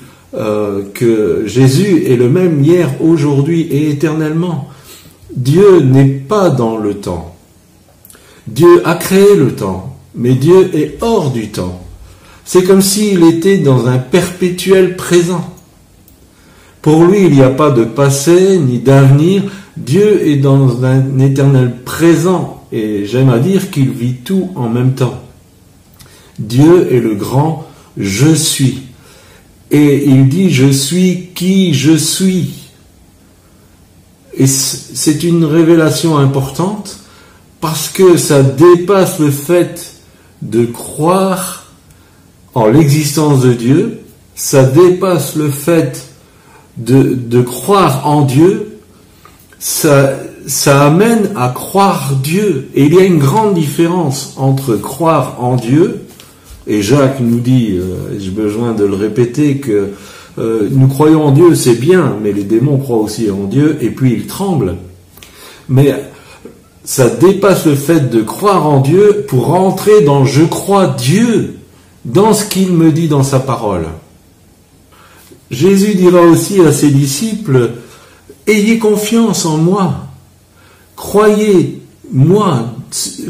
que 0.94 1.42
Jésus 1.46 2.04
est 2.06 2.14
le 2.14 2.28
même 2.28 2.62
hier, 2.62 2.88
aujourd'hui 3.02 3.62
et 3.62 3.90
éternellement. 3.90 4.68
Dieu 5.34 5.80
n'est 5.80 6.06
pas 6.06 6.50
dans 6.50 6.76
le 6.76 6.94
temps. 6.94 7.34
Dieu 8.46 8.80
a 8.84 8.94
créé 8.94 9.34
le 9.34 9.56
temps, 9.56 9.96
mais 10.14 10.34
Dieu 10.34 10.70
est 10.72 10.98
hors 11.00 11.32
du 11.32 11.48
temps. 11.48 11.82
C'est 12.44 12.62
comme 12.62 12.80
s'il 12.80 13.24
était 13.24 13.58
dans 13.58 13.88
un 13.88 13.98
perpétuel 13.98 14.94
présent. 14.94 15.49
Pour 16.82 17.04
lui, 17.04 17.26
il 17.26 17.32
n'y 17.32 17.42
a 17.42 17.50
pas 17.50 17.70
de 17.70 17.84
passé 17.84 18.58
ni 18.58 18.78
d'avenir. 18.78 19.42
Dieu 19.76 20.26
est 20.26 20.36
dans 20.36 20.84
un 20.84 21.18
éternel 21.18 21.76
présent 21.84 22.64
et 22.72 23.04
j'aime 23.04 23.30
à 23.30 23.38
dire 23.38 23.70
qu'il 23.70 23.90
vit 23.90 24.14
tout 24.14 24.50
en 24.54 24.68
même 24.68 24.94
temps. 24.94 25.20
Dieu 26.38 26.92
est 26.92 27.00
le 27.00 27.14
grand 27.14 27.66
je 27.96 28.34
suis. 28.34 28.82
Et 29.70 30.04
il 30.06 30.28
dit 30.28 30.50
je 30.50 30.70
suis 30.70 31.28
qui 31.34 31.74
je 31.74 31.96
suis. 31.96 32.50
Et 34.34 34.46
c'est 34.46 35.22
une 35.22 35.44
révélation 35.44 36.16
importante 36.16 37.00
parce 37.60 37.88
que 37.88 38.16
ça 38.16 38.42
dépasse 38.42 39.18
le 39.18 39.30
fait 39.30 39.94
de 40.40 40.64
croire 40.64 41.66
en 42.54 42.66
l'existence 42.68 43.42
de 43.42 43.52
Dieu, 43.52 44.00
ça 44.34 44.64
dépasse 44.64 45.36
le 45.36 45.50
fait 45.50 46.09
de, 46.76 47.42
croire 47.42 48.06
en 48.06 48.22
Dieu, 48.22 48.78
ça, 49.58 50.16
amène 50.66 51.30
à 51.36 51.48
croire 51.48 52.14
Dieu. 52.22 52.68
Et 52.74 52.84
il 52.84 52.94
y 52.94 52.98
a 52.98 53.04
une 53.04 53.18
grande 53.18 53.54
différence 53.54 54.34
entre 54.36 54.76
croire 54.76 55.36
en 55.40 55.56
Dieu, 55.56 56.02
et 56.66 56.82
Jacques 56.82 57.20
nous 57.20 57.40
dit, 57.40 57.78
euh, 57.78 58.18
j'ai 58.18 58.30
besoin 58.30 58.72
de 58.72 58.84
le 58.84 58.94
répéter, 58.94 59.56
que 59.56 59.90
euh, 60.38 60.68
nous 60.70 60.86
croyons 60.86 61.24
en 61.24 61.32
Dieu, 61.32 61.54
c'est 61.54 61.74
bien, 61.74 62.16
mais 62.22 62.32
les 62.32 62.44
démons 62.44 62.78
croient 62.78 62.98
aussi 62.98 63.30
en 63.30 63.44
Dieu, 63.44 63.78
et 63.80 63.90
puis 63.90 64.12
ils 64.12 64.26
tremblent. 64.26 64.76
Mais 65.68 65.94
ça 66.84 67.08
dépasse 67.08 67.66
le 67.66 67.74
fait 67.74 68.10
de 68.10 68.22
croire 68.22 68.66
en 68.66 68.80
Dieu 68.80 69.24
pour 69.28 69.46
rentrer 69.46 70.02
dans 70.02 70.24
je 70.24 70.44
crois 70.44 70.88
Dieu, 70.88 71.56
dans 72.04 72.32
ce 72.32 72.44
qu'il 72.46 72.72
me 72.72 72.90
dit 72.90 73.08
dans 73.08 73.22
sa 73.22 73.40
parole. 73.40 73.86
Jésus 75.50 75.94
dira 75.94 76.20
aussi 76.22 76.60
à 76.60 76.72
ses 76.72 76.90
disciples, 76.90 77.72
Ayez 78.46 78.78
confiance 78.78 79.44
en 79.44 79.58
moi, 79.58 80.06
croyez 80.96 81.82
moi, 82.12 82.74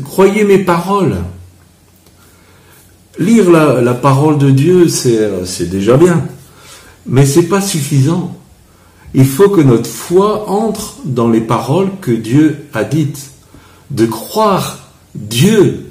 croyez 0.04 0.44
mes 0.44 0.59
paroles. 0.59 1.18
lire 3.18 3.50
la, 3.50 3.94
parole 3.94 4.38
de 4.38 4.50
Dieu, 4.50 4.88
c'est 4.88 5.68
déjà 5.68 5.96
bien, 5.96 6.24
mais 7.06 7.26
c'est 7.26 7.48
pas 7.48 7.61
suffisant. 7.61 8.37
Il 9.12 9.26
faut 9.26 9.48
que 9.48 9.61
notre 9.61 9.90
foi 9.90 10.48
entre 10.48 10.96
dans 11.04 11.28
les 11.28 11.40
paroles 11.40 11.90
que 12.00 12.12
Dieu 12.12 12.66
a 12.72 12.85
dites, 12.85 13.30
de 13.90 14.06
croire 14.06 14.90
Dieu. 15.14 15.90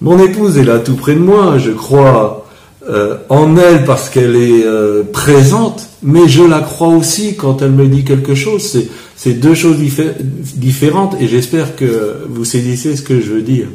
Mon 0.00 0.18
épouse 0.18 0.56
est 0.58 0.64
là 0.64 0.78
tout 0.78 0.96
près 0.96 1.14
de 1.14 1.20
moi, 1.20 1.58
je 1.58 1.70
crois 1.70 2.37
euh, 2.88 3.18
en 3.28 3.54
elle 3.58 3.84
parce 3.84 4.08
qu'elle 4.08 4.34
est 4.34 4.64
euh, 4.64 5.02
présente, 5.12 5.86
mais 6.02 6.26
je 6.26 6.42
la 6.42 6.60
crois 6.60 6.88
aussi 6.88 7.36
quand 7.36 7.60
elle 7.60 7.72
me 7.72 7.86
dit 7.86 8.02
quelque 8.02 8.34
chose. 8.34 8.88
C'est, 9.14 9.32
deux 9.34 9.54
choses 9.54 9.76
diffé- 9.78 10.14
différentes 10.56 11.14
et 11.20 11.28
j'espère 11.28 11.76
que 11.76 12.24
vous 12.30 12.46
saisissez 12.46 12.96
ce 12.96 13.02
que 13.02 13.20
je 13.20 13.32
veux 13.32 13.42
dire. 13.42 13.66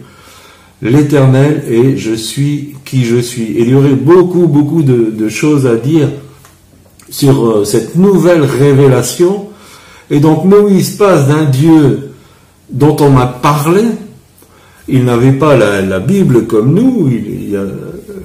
L'éternel 0.82 1.64
et 1.70 1.96
je 1.96 2.14
suis 2.14 2.76
qui 2.86 3.06
je 3.06 3.18
suis. 3.18 3.56
Il 3.58 3.70
y 3.70 3.76
aurait 3.76 3.94
beaucoup, 3.94 4.48
beaucoup 4.48 4.82
de, 4.82 5.30
choses 5.30 5.68
à 5.68 5.76
dire 5.76 6.10
sur 7.10 7.46
euh, 7.46 7.66
cette 7.66 7.96
nouvelle 7.96 8.42
révélation. 8.42 9.50
Et 10.10 10.20
donc 10.20 10.44
Moïse 10.46 10.92
passe 10.92 11.28
d'un 11.28 11.44
Dieu 11.44 12.10
dont 12.72 12.98
on 13.00 13.12
m'a 13.12 13.28
parlé, 13.28 13.84
il 14.88 15.06
n'avait 15.06 15.34
pas 15.34 15.56
la, 15.56 16.00
Bible 16.00 16.46
comme 16.48 16.74
nous, 16.74 17.10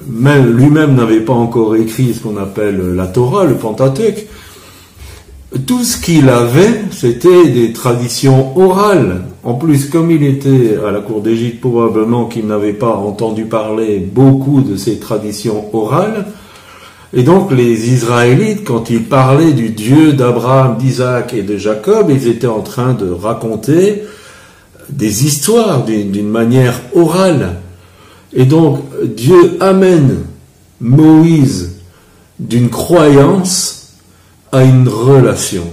lui-même 0.09 0.95
n'avait 0.95 1.21
pas 1.21 1.33
encore 1.33 1.75
écrit 1.75 2.13
ce 2.13 2.21
qu'on 2.21 2.37
appelle 2.37 2.95
la 2.95 3.07
Torah, 3.07 3.45
le 3.45 3.55
Pentateuque. 3.55 4.27
Tout 5.65 5.83
ce 5.83 5.97
qu'il 5.97 6.29
avait, 6.29 6.81
c'était 6.91 7.47
des 7.47 7.73
traditions 7.73 8.57
orales. 8.57 9.21
En 9.43 9.55
plus, 9.55 9.89
comme 9.89 10.11
il 10.11 10.23
était 10.23 10.77
à 10.87 10.91
la 10.91 10.99
cour 10.99 11.21
d'Égypte, 11.21 11.61
probablement 11.61 12.25
qu'il 12.25 12.45
n'avait 12.45 12.73
pas 12.73 12.95
entendu 12.95 13.45
parler 13.45 13.97
beaucoup 13.99 14.61
de 14.61 14.75
ces 14.77 14.99
traditions 14.99 15.73
orales. 15.73 16.27
Et 17.13 17.23
donc 17.23 17.51
les 17.51 17.91
Israélites, 17.91 18.63
quand 18.63 18.91
ils 18.91 19.03
parlaient 19.03 19.53
du 19.53 19.69
Dieu 19.69 20.13
d'Abraham, 20.13 20.77
d'Isaac 20.77 21.33
et 21.33 21.41
de 21.41 21.57
Jacob, 21.57 22.11
ils 22.11 22.27
étaient 22.27 22.45
en 22.45 22.61
train 22.61 22.93
de 22.93 23.09
raconter 23.09 24.03
des 24.89 25.25
histoires 25.25 25.85
d'une 25.85 26.29
manière 26.29 26.79
orale. 26.93 27.55
Et 28.33 28.45
donc 28.45 28.83
Dieu 29.15 29.57
amène 29.59 30.19
Moïse 30.79 31.77
d'une 32.39 32.69
croyance 32.69 33.93
à 34.51 34.63
une 34.63 34.87
relation. 34.87 35.63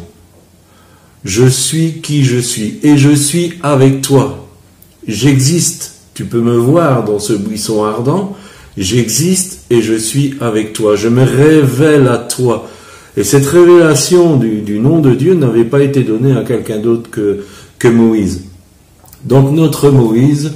Je 1.24 1.46
suis 1.46 2.00
qui 2.02 2.24
je 2.24 2.38
suis 2.38 2.78
et 2.82 2.96
je 2.96 3.14
suis 3.14 3.54
avec 3.62 4.02
toi. 4.02 4.46
J'existe. 5.06 5.92
Tu 6.14 6.24
peux 6.24 6.40
me 6.40 6.56
voir 6.56 7.04
dans 7.04 7.18
ce 7.18 7.32
buisson 7.32 7.84
ardent. 7.84 8.36
J'existe 8.76 9.64
et 9.70 9.82
je 9.82 9.94
suis 9.94 10.34
avec 10.40 10.72
toi. 10.72 10.96
Je 10.96 11.08
me 11.08 11.24
révèle 11.24 12.08
à 12.08 12.18
toi. 12.18 12.68
Et 13.16 13.24
cette 13.24 13.46
révélation 13.46 14.36
du, 14.36 14.78
nom 14.78 15.00
de 15.00 15.14
Dieu 15.14 15.34
n'avait 15.34 15.64
pas 15.64 15.82
été 15.82 16.02
donnée 16.02 16.36
à 16.36 16.42
quelqu'un 16.42 16.78
d'autre 16.78 17.10
que, 17.10 17.44
que 17.78 17.88
Moïse. 17.88 18.44
Donc 19.24 19.52
notre 19.52 19.90
Moïse 19.90 20.52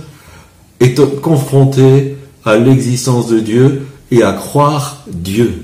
est 0.80 1.20
confronté 1.20 2.16
à 2.44 2.56
l'existence 2.56 3.28
de 3.28 3.40
Dieu 3.40 3.82
et 4.10 4.22
à 4.22 4.32
croire 4.32 5.04
Dieu. 5.06 5.62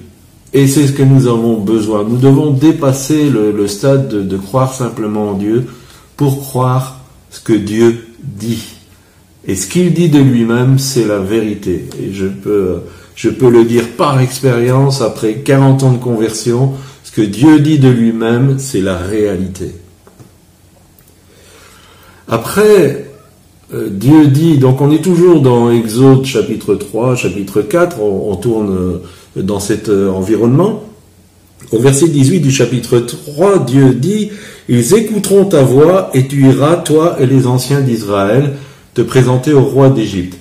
Et 0.52 0.68
c'est 0.68 0.86
ce 0.86 0.92
que 0.92 1.02
nous 1.02 1.26
avons 1.26 1.58
besoin. 1.58 2.04
Nous 2.04 2.16
devons 2.18 2.50
dépasser 2.52 3.28
le, 3.28 3.66
stade 3.66 4.08
de, 4.08 4.22
de 4.22 4.36
croire 4.36 4.72
simplement 4.72 5.30
en 5.30 5.34
Dieu 5.34 5.66
pour 6.16 6.40
croire 6.40 7.00
ce 7.30 7.40
que 7.40 7.52
Dieu 7.52 8.06
dit. 8.22 8.62
Et 9.46 9.54
ce 9.54 9.66
qu'il 9.66 9.92
dit 9.92 10.08
de 10.08 10.18
lui-même, 10.18 10.78
c'est 10.78 11.04
la 11.04 11.18
vérité. 11.18 11.88
Et 12.00 12.12
je 12.12 12.26
peux, 12.26 12.80
je 13.14 13.28
peux 13.30 13.50
le 13.50 13.64
dire 13.64 13.84
par 13.96 14.20
expérience, 14.20 15.02
après 15.02 15.34
40 15.36 15.82
ans 15.82 15.92
de 15.92 15.98
conversion, 15.98 16.72
ce 17.04 17.12
que 17.12 17.22
Dieu 17.22 17.60
dit 17.60 17.78
de 17.78 17.88
lui-même, 17.88 18.58
c'est 18.58 18.80
la 18.80 18.96
réalité. 18.96 19.72
Après, 22.28 23.05
euh, 23.74 23.88
Dieu 23.90 24.28
dit, 24.28 24.58
donc 24.58 24.80
on 24.80 24.92
est 24.92 25.02
toujours 25.02 25.40
dans 25.40 25.70
Exode 25.70 26.24
chapitre 26.24 26.76
3, 26.76 27.16
chapitre 27.16 27.62
4, 27.62 28.00
on, 28.00 28.36
tourne 28.36 28.76
euh, 29.36 29.42
dans 29.42 29.58
cet 29.58 29.88
euh, 29.88 30.08
environnement. 30.10 30.84
Au 31.72 31.80
verset 31.80 32.08
18 32.08 32.40
du 32.40 32.52
chapitre 32.52 33.00
3, 33.00 33.60
Dieu 33.60 33.94
dit, 33.94 34.30
Ils 34.68 34.94
écouteront 34.94 35.46
ta 35.46 35.62
voix 35.62 36.10
et 36.14 36.28
tu 36.28 36.46
iras, 36.46 36.76
toi 36.76 37.16
et 37.18 37.26
les 37.26 37.48
anciens 37.48 37.80
d'Israël, 37.80 38.52
te 38.94 39.02
présenter 39.02 39.52
au 39.52 39.64
roi 39.64 39.88
d'Égypte. 39.88 40.38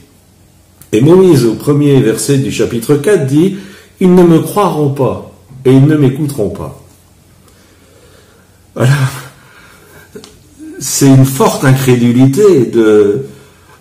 Et 0.92 1.02
Moïse, 1.02 1.46
au 1.46 1.56
premier 1.56 2.00
verset 2.02 2.38
du 2.38 2.52
chapitre 2.52 2.96
4, 2.96 3.26
dit, 3.26 3.56
Ils 4.00 4.14
ne 4.14 4.22
me 4.22 4.38
croiront 4.40 4.90
pas 4.90 5.32
et 5.66 5.72
ils 5.72 5.86
ne 5.88 5.96
m'écouteront 5.96 6.50
pas. 6.50 6.80
Voilà. 8.76 8.92
C'est 10.80 11.08
une 11.08 11.26
forte 11.26 11.64
incrédulité 11.64 12.66
de 12.66 13.26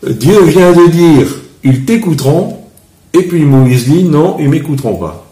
Dieu 0.09 0.43
vient 0.45 0.73
de 0.73 0.91
dire 0.91 1.27
ils 1.63 1.85
t'écouteront 1.85 2.59
et 3.13 3.23
puis 3.23 3.45
Moïse 3.45 3.89
dit 3.89 4.05
non 4.05 4.37
ils 4.39 4.49
m'écouteront 4.49 4.97
pas. 4.97 5.27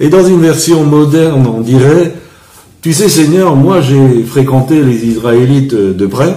Et 0.00 0.08
dans 0.08 0.26
une 0.26 0.40
version 0.40 0.84
moderne 0.84 1.46
on 1.46 1.60
dirait 1.60 2.14
tu 2.82 2.92
sais 2.92 3.08
Seigneur 3.08 3.56
moi 3.56 3.80
j'ai 3.80 4.22
fréquenté 4.24 4.82
les 4.82 5.04
Israélites 5.06 5.74
de 5.74 6.06
près 6.06 6.34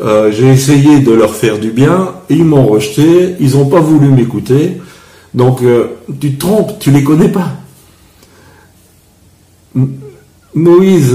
euh, 0.00 0.30
j'ai 0.30 0.48
essayé 0.48 1.00
de 1.00 1.12
leur 1.12 1.34
faire 1.34 1.58
du 1.58 1.70
bien 1.70 2.12
ils 2.28 2.44
m'ont 2.44 2.66
rejeté 2.66 3.34
ils 3.40 3.52
n'ont 3.56 3.66
pas 3.66 3.80
voulu 3.80 4.08
m'écouter 4.08 4.76
donc 5.34 5.62
euh, 5.62 5.96
tu 6.20 6.34
te 6.34 6.40
trompes 6.40 6.78
tu 6.78 6.90
les 6.90 7.02
connais 7.02 7.28
pas. 7.28 7.54
Moïse 10.54 11.14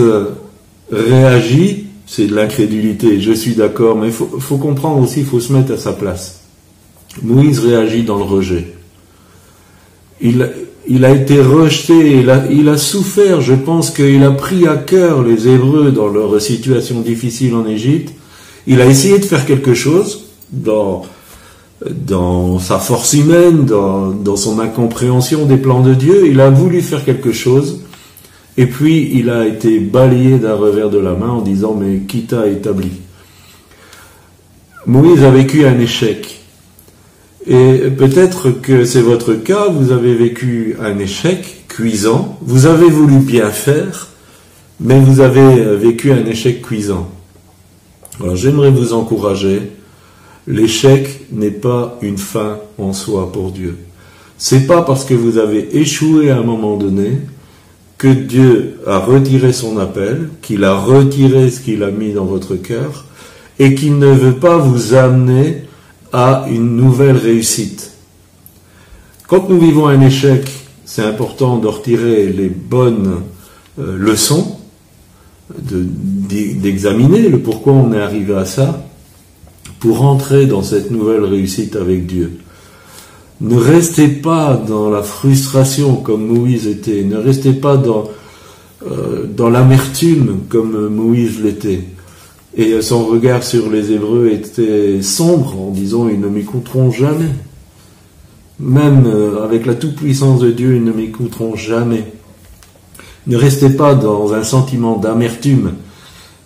réagit, 0.92 1.83
c'est 2.16 2.28
de 2.28 2.36
l'incrédulité, 2.36 3.20
je 3.20 3.32
suis 3.32 3.56
d'accord, 3.56 3.98
mais 3.98 4.10
il 4.10 4.14
faut, 4.14 4.58
comprendre 4.58 5.02
aussi, 5.02 5.22
il 5.22 5.26
faut 5.26 5.40
se 5.40 5.52
mettre 5.52 5.74
à 5.74 5.78
sa 5.78 5.94
place. 5.94 6.42
Moïse 7.24 7.58
réagit 7.58 8.04
dans 8.04 8.18
le 8.18 8.24
rejet. 8.24 8.76
Il, 10.22 10.44
a 10.44 11.10
été 11.10 11.42
rejeté, 11.42 12.24
il 12.52 12.70
a, 12.70 12.78
souffert, 12.78 13.42
je 13.42 13.56
pense 13.56 13.90
qu'il 13.90 14.24
a 14.24 14.30
pris 14.30 14.68
à 14.68 14.76
cœur 14.76 15.24
les 15.24 15.48
Hébreux 15.48 15.92
dans 15.92 16.08
leur 16.08 16.40
situation 16.40 17.02
difficile 17.02 17.56
en 17.56 17.66
Égypte. 17.66 18.14
Il 18.68 18.80
a 18.80 18.86
essayé 18.86 19.18
de 19.18 19.26
faire 19.26 19.48
quelque 19.48 19.74
chose 19.74 20.26
dans, 20.52 21.06
sa 22.60 22.78
force 22.78 23.14
humaine, 23.14 23.66
dans 23.66 24.36
son 24.36 24.60
incompréhension 24.60 25.48
des 25.48 25.58
plans 25.58 25.82
de 25.82 25.96
Dieu. 25.96 26.28
Il 26.28 26.40
a 26.42 26.52
voulu 26.52 26.84
faire 26.84 27.04
quelque 27.04 27.32
chose. 27.32 27.80
Et 28.58 28.68
puis, 28.68 29.12
il 29.14 29.30
a 29.30 29.48
été 29.48 29.80
balayé 29.80 30.38
d'un 30.38 30.56
revers 30.56 30.90
de 30.90 31.00
la 31.00 31.14
main 31.14 31.30
en 31.30 31.42
disant, 31.42 31.74
mais 31.74 32.00
qui 32.00 32.24
t'a 32.24 32.48
établi? 32.48 32.92
Moïse 34.86 35.24
a 35.24 35.32
vécu 35.32 35.66
un 35.66 35.80
échec. 35.80 36.42
Et 37.48 37.90
peut-être 37.98 38.52
que 38.52 38.86
c'est 38.86 39.02
votre 39.02 39.34
cas, 39.34 39.68
vous 39.68 39.92
avez 39.92 40.14
vécu 40.14 40.76
un 40.80 40.98
échec 41.00 41.66
cuisant, 41.68 42.38
vous 42.42 42.68
avez 42.68 42.90
voulu 42.90 43.20
bien 43.20 43.50
faire, 43.50 44.10
mais 44.80 45.00
vous 45.00 45.20
avez 45.20 45.76
vécu 45.76 46.12
un 46.12 46.26
échec 46.26 46.62
cuisant. 46.62 47.10
Alors 48.22 48.36
j'aimerais 48.36 48.72
vous 48.72 48.94
encourager, 48.94 49.62
l'échec 50.48 51.22
n'est 51.32 51.52
pas 51.52 51.98
une 52.02 52.18
fin 52.18 52.60
en 52.78 52.94
soi 52.94 53.32
pour 53.32 53.52
Dieu. 53.52 53.78
C'est 54.38 54.68
pas 54.68 54.82
parce 54.82 55.04
que 55.04 55.14
vous 55.14 55.38
avez 55.38 55.78
échoué 55.78 56.30
à 56.30 56.38
un 56.38 56.44
moment 56.44 56.78
donné 56.78 57.20
que 58.04 58.10
Dieu 58.10 58.80
a 58.86 58.98
retiré 59.00 59.54
son 59.54 59.78
appel, 59.78 60.28
qu'il 60.42 60.66
a 60.66 60.76
retiré 60.78 61.50
ce 61.50 61.62
qu'il 61.62 61.84
a 61.84 61.90
mis 61.90 62.12
dans 62.12 62.26
votre 62.26 62.56
cœur, 62.58 63.06
et 63.60 63.76
qu'il 63.76 63.98
ne 63.98 64.12
veut 64.12 64.34
pas 64.36 64.58
vous 64.58 64.94
amener 64.94 65.64
à 66.12 66.46
une 66.52 66.76
nouvelle 66.76 67.16
réussite. 67.16 67.92
Quand 69.26 69.48
nous 69.48 69.58
vivons 69.58 69.88
un 69.88 70.02
échec, 70.02 70.44
c'est 70.84 71.04
important 71.04 71.60
de 71.60 71.68
retirer 71.68 72.28
les 72.28 72.50
bonnes 72.50 73.22
euh, 73.80 73.96
leçons, 73.98 74.58
de- 75.58 75.88
d'examiner 76.62 77.30
le 77.30 77.40
pourquoi 77.40 77.72
on 77.72 77.94
est 77.94 78.02
arrivé 78.02 78.36
à 78.36 78.44
ça, 78.44 78.86
pour 79.80 80.02
entrer 80.04 80.46
dans 80.46 80.62
cette 80.62 80.92
nouvelle 80.92 81.24
réussite 81.24 81.78
avec 81.78 82.06
Dieu. 82.06 82.34
Ne 83.42 83.58
restez 83.58 84.08
pas 84.08 84.56
dans 84.56 84.90
la 84.90 85.02
frustration 85.02 85.96
comme 85.96 86.28
Moïse 86.28 86.68
était. 86.68 87.04
Ne 87.04 87.18
restez 87.18 87.54
pas 87.54 87.78
dans, 87.78 88.10
euh, 88.90 89.26
dans 89.26 89.50
l'amertume 89.50 90.42
comme 90.50 90.88
Moïse 90.88 91.42
l'était. 91.42 91.82
Et 92.56 92.82
son 92.82 93.06
regard 93.06 93.44
sur 93.44 93.70
les 93.70 93.92
Hébreux 93.92 94.30
était 94.30 95.02
sombre 95.02 95.60
en 95.60 95.72
disant 95.72 96.08
ils 96.08 96.20
ne 96.20 96.28
m'écouteront 96.28 96.92
jamais. 96.92 97.32
Même 98.60 99.06
euh, 99.08 99.44
avec 99.44 99.66
la 99.66 99.74
toute-puissance 99.74 100.40
de 100.40 100.52
Dieu, 100.52 100.76
ils 100.76 100.84
ne 100.84 100.92
m'écouteront 100.92 101.56
jamais. 101.56 102.06
Ne 103.26 103.38
restez 103.38 103.72
pas 103.72 103.96
dans 103.96 104.34
un 104.34 104.44
sentiment 104.44 104.98
d'amertume, 104.98 105.74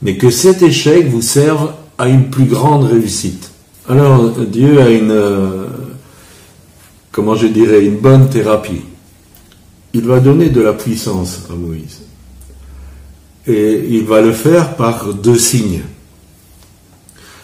mais 0.01 0.15
que 0.15 0.29
cet 0.29 0.61
échec 0.61 1.07
vous 1.07 1.21
serve 1.21 1.71
à 1.97 2.07
une 2.07 2.29
plus 2.29 2.45
grande 2.45 2.85
réussite. 2.85 3.51
Alors 3.89 4.29
Dieu 4.31 4.81
a 4.81 4.89
une, 4.89 5.11
euh, 5.11 5.65
comment 7.17 7.33
je 7.33 7.47
dirais, 7.47 7.83
une 7.83 7.97
bonne 7.97 8.29
thérapie. 8.29 8.81
Il 9.95 10.03
va 10.03 10.19
donner 10.19 10.51
de 10.51 10.61
la 10.61 10.73
puissance 10.73 11.47
à 11.49 11.55
Moïse. 11.55 12.01
Et 13.47 13.87
il 13.89 14.03
va 14.03 14.21
le 14.21 14.33
faire 14.33 14.75
par 14.75 15.15
deux 15.15 15.39
signes. 15.39 15.81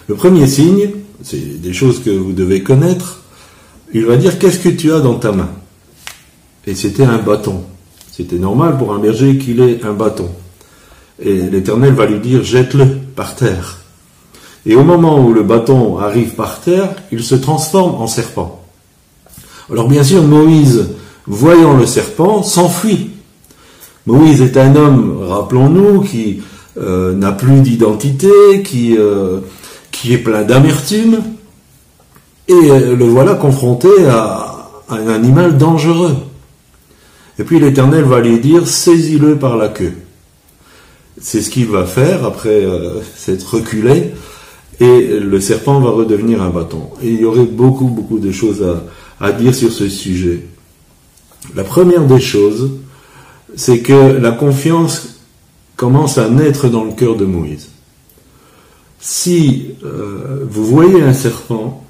Le 0.08 0.14
premier 0.14 0.46
signe, 0.46 0.92
c'est 1.24 1.60
des 1.60 1.74
choses 1.74 2.04
que 2.04 2.12
vous 2.12 2.34
devez 2.34 2.62
connaître, 2.62 3.22
il 3.96 4.06
va 4.06 4.16
dire 4.16 4.38
qu'est-ce 4.38 4.60
que 4.60 4.70
tu 4.70 4.94
as 4.94 5.00
dans 5.00 5.16
ta 5.16 5.32
main? 5.32 5.50
Et 6.68 6.76
c'était 6.76 7.06
un 7.06 7.18
bâton. 7.18 7.64
C'était 8.12 8.38
normal 8.38 8.78
pour 8.78 8.94
un 8.94 9.00
berger 9.00 9.40
qu'il 9.40 9.60
ait 9.60 9.84
un 9.84 9.94
bâton. 9.94 10.30
Et 11.20 11.50
l'Éternel 11.50 11.96
va 11.96 12.06
lui 12.06 12.20
dire 12.20 12.44
jette-le 12.44 12.86
par 13.16 13.36
terre. 13.36 13.80
Et 14.68 14.76
au 14.76 14.84
moment 14.84 15.20
où 15.20 15.34
le 15.34 15.42
bâton 15.42 15.98
arrive 15.98 16.36
par 16.36 16.62
terre, 16.62 16.94
il 17.12 17.24
se 17.24 17.34
transforme 17.34 18.00
en 18.00 18.06
serpent. 18.06 18.63
Alors 19.72 19.88
bien 19.88 20.04
sûr, 20.04 20.24
Moïse, 20.24 20.90
voyant 21.26 21.78
le 21.78 21.86
serpent, 21.86 22.44
s'enfuit. 22.44 23.12
Moïse 24.06 24.42
est 24.42 24.58
un 24.58 24.76
homme, 24.76 25.20
rappelons-nous, 25.22 26.02
qui 26.02 26.42
euh, 26.78 27.14
n'a 27.14 27.32
plus 27.32 27.62
d'identité, 27.62 28.62
qui, 28.64 28.98
euh, 28.98 29.40
qui 29.92 30.14
est 30.14 30.18
plein 30.18 30.44
d'amertume, 30.44 31.20
et 32.50 32.54
euh, 32.54 32.96
le 32.96 33.06
voilà 33.06 33.36
confronté 33.36 33.88
à 34.10 34.70
un 34.90 35.08
animal 35.08 35.58
dangereux. 35.58 36.16
Et 37.40 37.44
puis 37.44 37.60
l'Éternel 37.60 38.04
va 38.04 38.20
lui 38.20 38.40
dire, 38.40 38.68
saisis-le 38.68 39.38
par 39.38 39.56
la 39.56 39.70
queue. 39.70 39.94
C'est 41.22 41.42
ce 41.42 41.50
qu'il 41.50 41.68
va 41.68 41.86
faire 41.86 42.26
après 42.26 42.68
s'être 43.16 43.56
reculé 43.56 44.12
et 44.80 45.20
le 45.20 45.40
serpent 45.40 45.80
va 45.80 45.92
redevenir 45.92 46.42
un 46.42 46.50
bâton. 46.50 46.90
Et 47.02 47.10
il 47.10 47.22
y 47.22 47.26
aurait 47.26 47.46
beaucoup, 47.46 47.86
beaucoup 47.86 48.20
de 48.20 48.32
choses 48.32 48.62
à, 48.64 48.84
dire 49.32 49.56
sur 49.56 49.72
ce 49.72 49.90
sujet. 49.90 50.46
La 51.56 51.64
première 51.64 52.06
des 52.06 52.20
choses, 52.20 52.72
c'est 53.56 53.80
que 53.80 54.18
la 54.18 54.32
confiance 54.32 55.20
commence 55.76 56.18
à 56.18 56.30
naître 56.30 56.68
dans 56.68 56.84
le 56.84 56.92
cœur 56.92 57.16
de 57.16 57.26
Moïse. 57.26 57.70
Si 59.00 59.72
euh, 59.84 60.46
vous 60.50 60.66
voyez 60.66 61.02
un 61.02 61.14
serpent, 61.14 61.84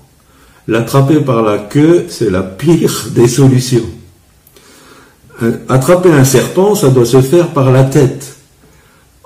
l'attraper 0.67 1.19
par 1.19 1.43
la 1.43 1.57
queue, 1.59 2.05
c'est 2.09 2.29
la 2.29 2.41
pire 2.41 3.09
des 3.15 3.27
solutions. 3.27 3.85
Euh, 5.41 5.57
attraper 5.69 6.11
un 6.11 6.25
serpent, 6.25 6.75
ça 6.75 6.89
doit 6.89 7.05
se 7.05 7.21
faire 7.21 7.49
par 7.49 7.71
la 7.71 7.83
tête 7.83 8.37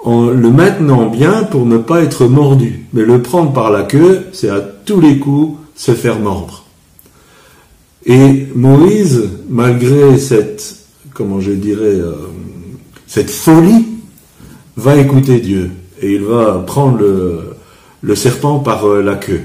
en 0.03 0.27
le 0.27 0.49
maintenant 0.49 1.07
bien 1.07 1.43
pour 1.43 1.65
ne 1.65 1.77
pas 1.77 2.01
être 2.01 2.27
mordu. 2.27 2.85
Mais 2.93 3.03
le 3.03 3.21
prendre 3.21 3.51
par 3.51 3.71
la 3.71 3.83
queue, 3.83 4.27
c'est 4.31 4.49
à 4.49 4.59
tous 4.59 5.01
les 5.01 5.19
coups 5.19 5.57
se 5.75 5.93
faire 5.93 6.19
mordre. 6.19 6.66
Et 8.09 8.47
Moïse, 8.55 9.29
malgré 9.49 10.17
cette, 10.17 10.77
comment 11.13 11.41
je 11.41 11.51
dirais, 11.51 11.83
euh, 11.83 12.13
cette 13.05 13.29
folie, 13.29 13.85
va 14.77 14.95
écouter 14.95 15.41
Dieu 15.41 15.71
et 16.01 16.13
il 16.13 16.23
va 16.23 16.63
prendre 16.65 16.99
le, 18.01 18.15
serpent 18.15 18.59
par 18.59 18.87
euh, 18.87 19.01
la 19.01 19.15
queue. 19.15 19.41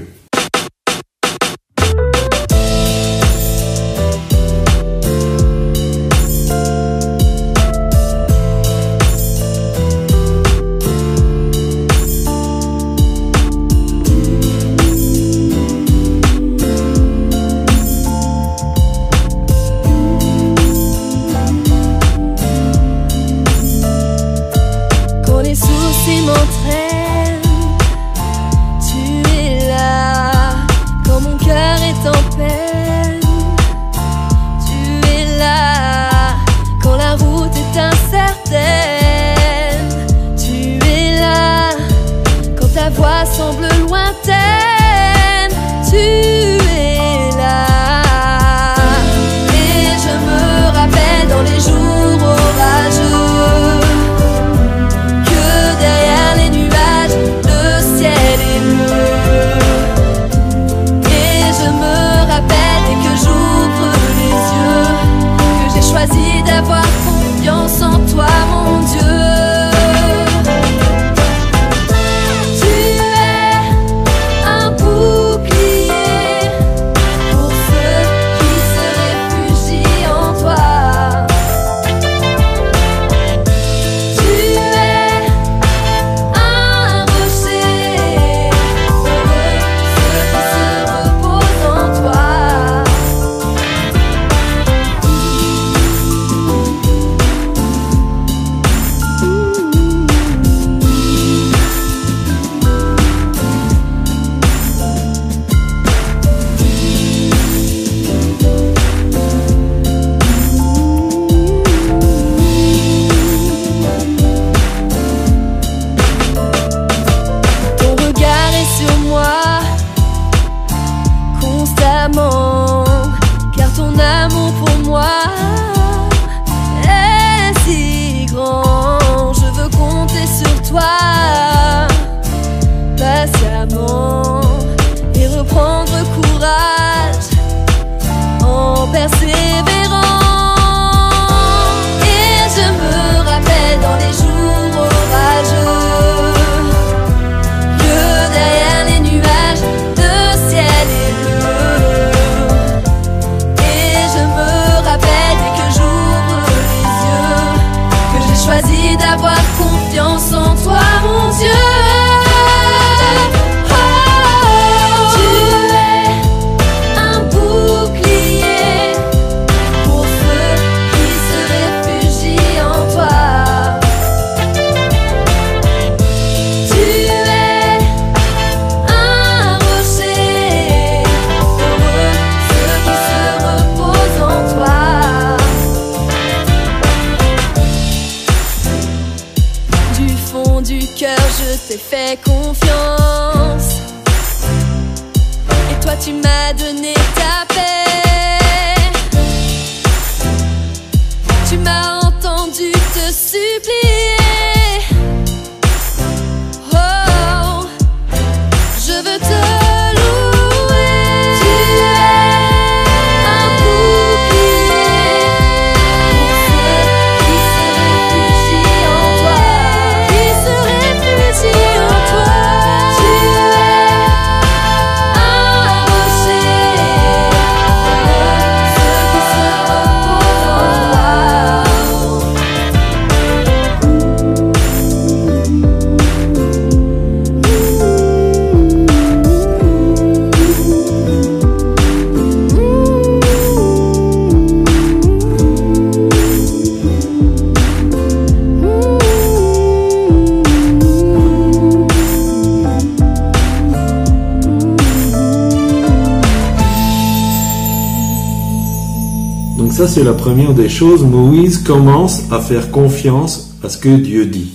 Ça 259.83 259.95
c'est 259.95 260.03
la 260.05 260.13
première 260.13 260.53
des 260.53 260.69
choses. 260.69 261.03
Moïse 261.03 261.57
commence 261.57 262.31
à 262.31 262.39
faire 262.39 262.71
confiance 262.71 263.53
à 263.63 263.67
ce 263.67 263.77
que 263.77 263.93
Dieu 263.93 264.25
dit. 264.25 264.53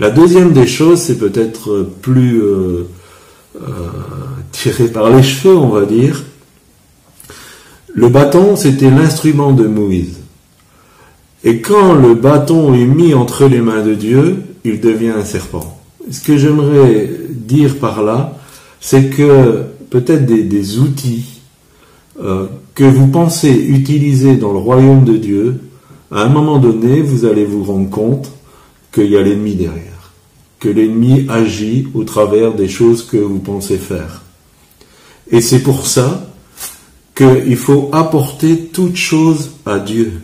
La 0.00 0.10
deuxième 0.10 0.52
des 0.52 0.66
choses, 0.66 1.00
c'est 1.00 1.18
peut-être 1.18 1.86
plus 2.02 2.42
euh, 2.42 2.88
euh, 3.54 3.68
tiré 4.50 4.88
par 4.88 5.08
les 5.10 5.22
cheveux, 5.22 5.56
on 5.56 5.68
va 5.68 5.84
dire. 5.84 6.24
Le 7.94 8.08
bâton, 8.08 8.56
c'était 8.56 8.90
l'instrument 8.90 9.52
de 9.52 9.68
Moïse. 9.68 10.18
Et 11.44 11.60
quand 11.60 11.94
le 11.94 12.14
bâton 12.14 12.74
est 12.74 12.86
mis 12.86 13.14
entre 13.14 13.46
les 13.46 13.60
mains 13.60 13.84
de 13.84 13.94
Dieu, 13.94 14.42
il 14.64 14.80
devient 14.80 15.12
un 15.16 15.24
serpent. 15.24 15.80
Ce 16.10 16.20
que 16.20 16.36
j'aimerais 16.36 17.08
dire 17.30 17.78
par 17.78 18.02
là, 18.02 18.36
c'est 18.80 19.10
que 19.10 19.62
peut-être 19.90 20.26
des, 20.26 20.78
outils 20.80 21.35
euh, 22.22 22.46
que 22.74 22.84
vous 22.84 23.08
pensez 23.08 23.52
utiliser 23.52 24.36
dans 24.36 24.52
le 24.52 24.58
royaume 24.58 25.04
de 25.04 25.16
Dieu, 25.16 25.60
à 26.10 26.22
un 26.22 26.28
moment 26.28 26.58
donné, 26.58 27.00
vous 27.00 27.24
allez 27.24 27.44
vous 27.44 27.64
rendre 27.64 27.90
compte 27.90 28.30
qu'il 28.92 29.10
y 29.10 29.16
a 29.16 29.22
l'ennemi 29.22 29.54
derrière, 29.54 30.12
que 30.60 30.68
l'ennemi 30.68 31.26
agit 31.28 31.88
au 31.94 32.04
travers 32.04 32.54
des 32.54 32.68
choses 32.68 33.04
que 33.04 33.16
vous 33.16 33.40
pensez 33.40 33.76
faire. 33.76 34.22
Et 35.30 35.40
c'est 35.40 35.62
pour 35.62 35.86
ça 35.86 36.26
qu'il 37.14 37.56
faut 37.56 37.90
apporter 37.92 38.66
toute 38.66 38.96
chose 38.96 39.50
à 39.64 39.78
Dieu, 39.78 40.20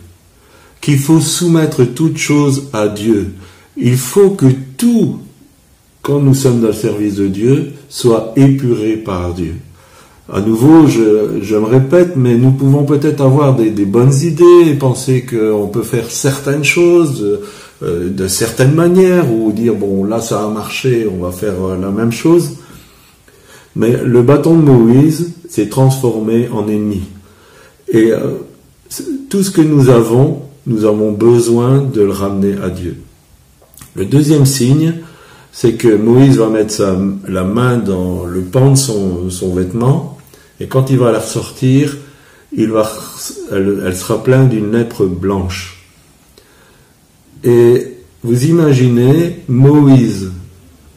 qu'il 0.80 0.98
faut 0.98 1.20
soumettre 1.20 1.84
toute 1.84 2.18
chose 2.18 2.68
à 2.72 2.88
Dieu. 2.88 3.34
Il 3.76 3.96
faut 3.96 4.30
que 4.30 4.46
tout, 4.76 5.18
quand 6.02 6.20
nous 6.20 6.34
sommes 6.34 6.60
dans 6.60 6.68
le 6.68 6.72
service 6.72 7.16
de 7.16 7.28
Dieu, 7.28 7.72
soit 7.88 8.32
épuré 8.36 8.96
par 8.96 9.34
Dieu. 9.34 9.56
À 10.30 10.40
nouveau, 10.40 10.86
je, 10.86 11.56
me 11.56 11.66
répète, 11.66 12.14
mais 12.14 12.36
nous 12.36 12.52
pouvons 12.52 12.84
peut-être 12.84 13.22
avoir 13.22 13.56
des, 13.56 13.70
bonnes 13.84 14.14
idées 14.14 14.68
et 14.68 14.74
penser 14.74 15.26
qu'on 15.26 15.66
peut 15.66 15.82
faire 15.82 16.10
certaines 16.10 16.62
choses 16.62 17.40
euh, 17.82 18.08
de 18.08 18.28
certaines 18.28 18.74
manières 18.74 19.32
ou 19.32 19.50
dire, 19.50 19.74
bon, 19.74 20.04
là 20.04 20.20
ça 20.20 20.44
a 20.44 20.48
marché, 20.48 21.08
on 21.12 21.24
va 21.24 21.32
faire 21.32 21.54
la 21.80 21.90
même 21.90 22.12
chose. 22.12 22.50
Mais 23.74 23.96
le 24.04 24.22
bâton 24.22 24.54
de 24.54 24.62
Moïse 24.62 25.32
s'est 25.48 25.68
transformé 25.68 26.48
en 26.52 26.68
ennemi. 26.68 27.02
Et 27.88 28.12
euh, 28.12 28.34
tout 29.28 29.42
ce 29.42 29.50
que 29.50 29.60
nous 29.60 29.90
avons, 29.90 30.42
nous 30.68 30.84
avons 30.84 31.10
besoin 31.10 31.78
de 31.80 32.00
le 32.00 32.12
ramener 32.12 32.54
à 32.62 32.70
Dieu. 32.70 32.96
Le 33.96 34.04
deuxième 34.04 34.46
signe, 34.46 34.94
c'est 35.50 35.74
que 35.74 35.94
Moïse 35.96 36.36
va 36.36 36.48
mettre 36.48 36.80
la 37.28 37.42
main 37.42 37.76
dans 37.76 38.24
le 38.24 38.40
pan 38.42 38.70
de 38.70 38.76
son 38.76 39.54
vêtement 39.54 40.11
et 40.62 40.68
quand 40.68 40.90
il 40.90 40.98
va 40.98 41.10
la 41.10 41.18
ressortir, 41.18 41.96
elle, 42.56 43.96
sera 43.96 44.22
pleine 44.22 44.48
d'une 44.48 44.70
lèpre 44.70 45.06
blanche. 45.06 45.82
Et 47.42 47.96
vous 48.22 48.44
imaginez 48.44 49.40
Moïse, 49.48 50.30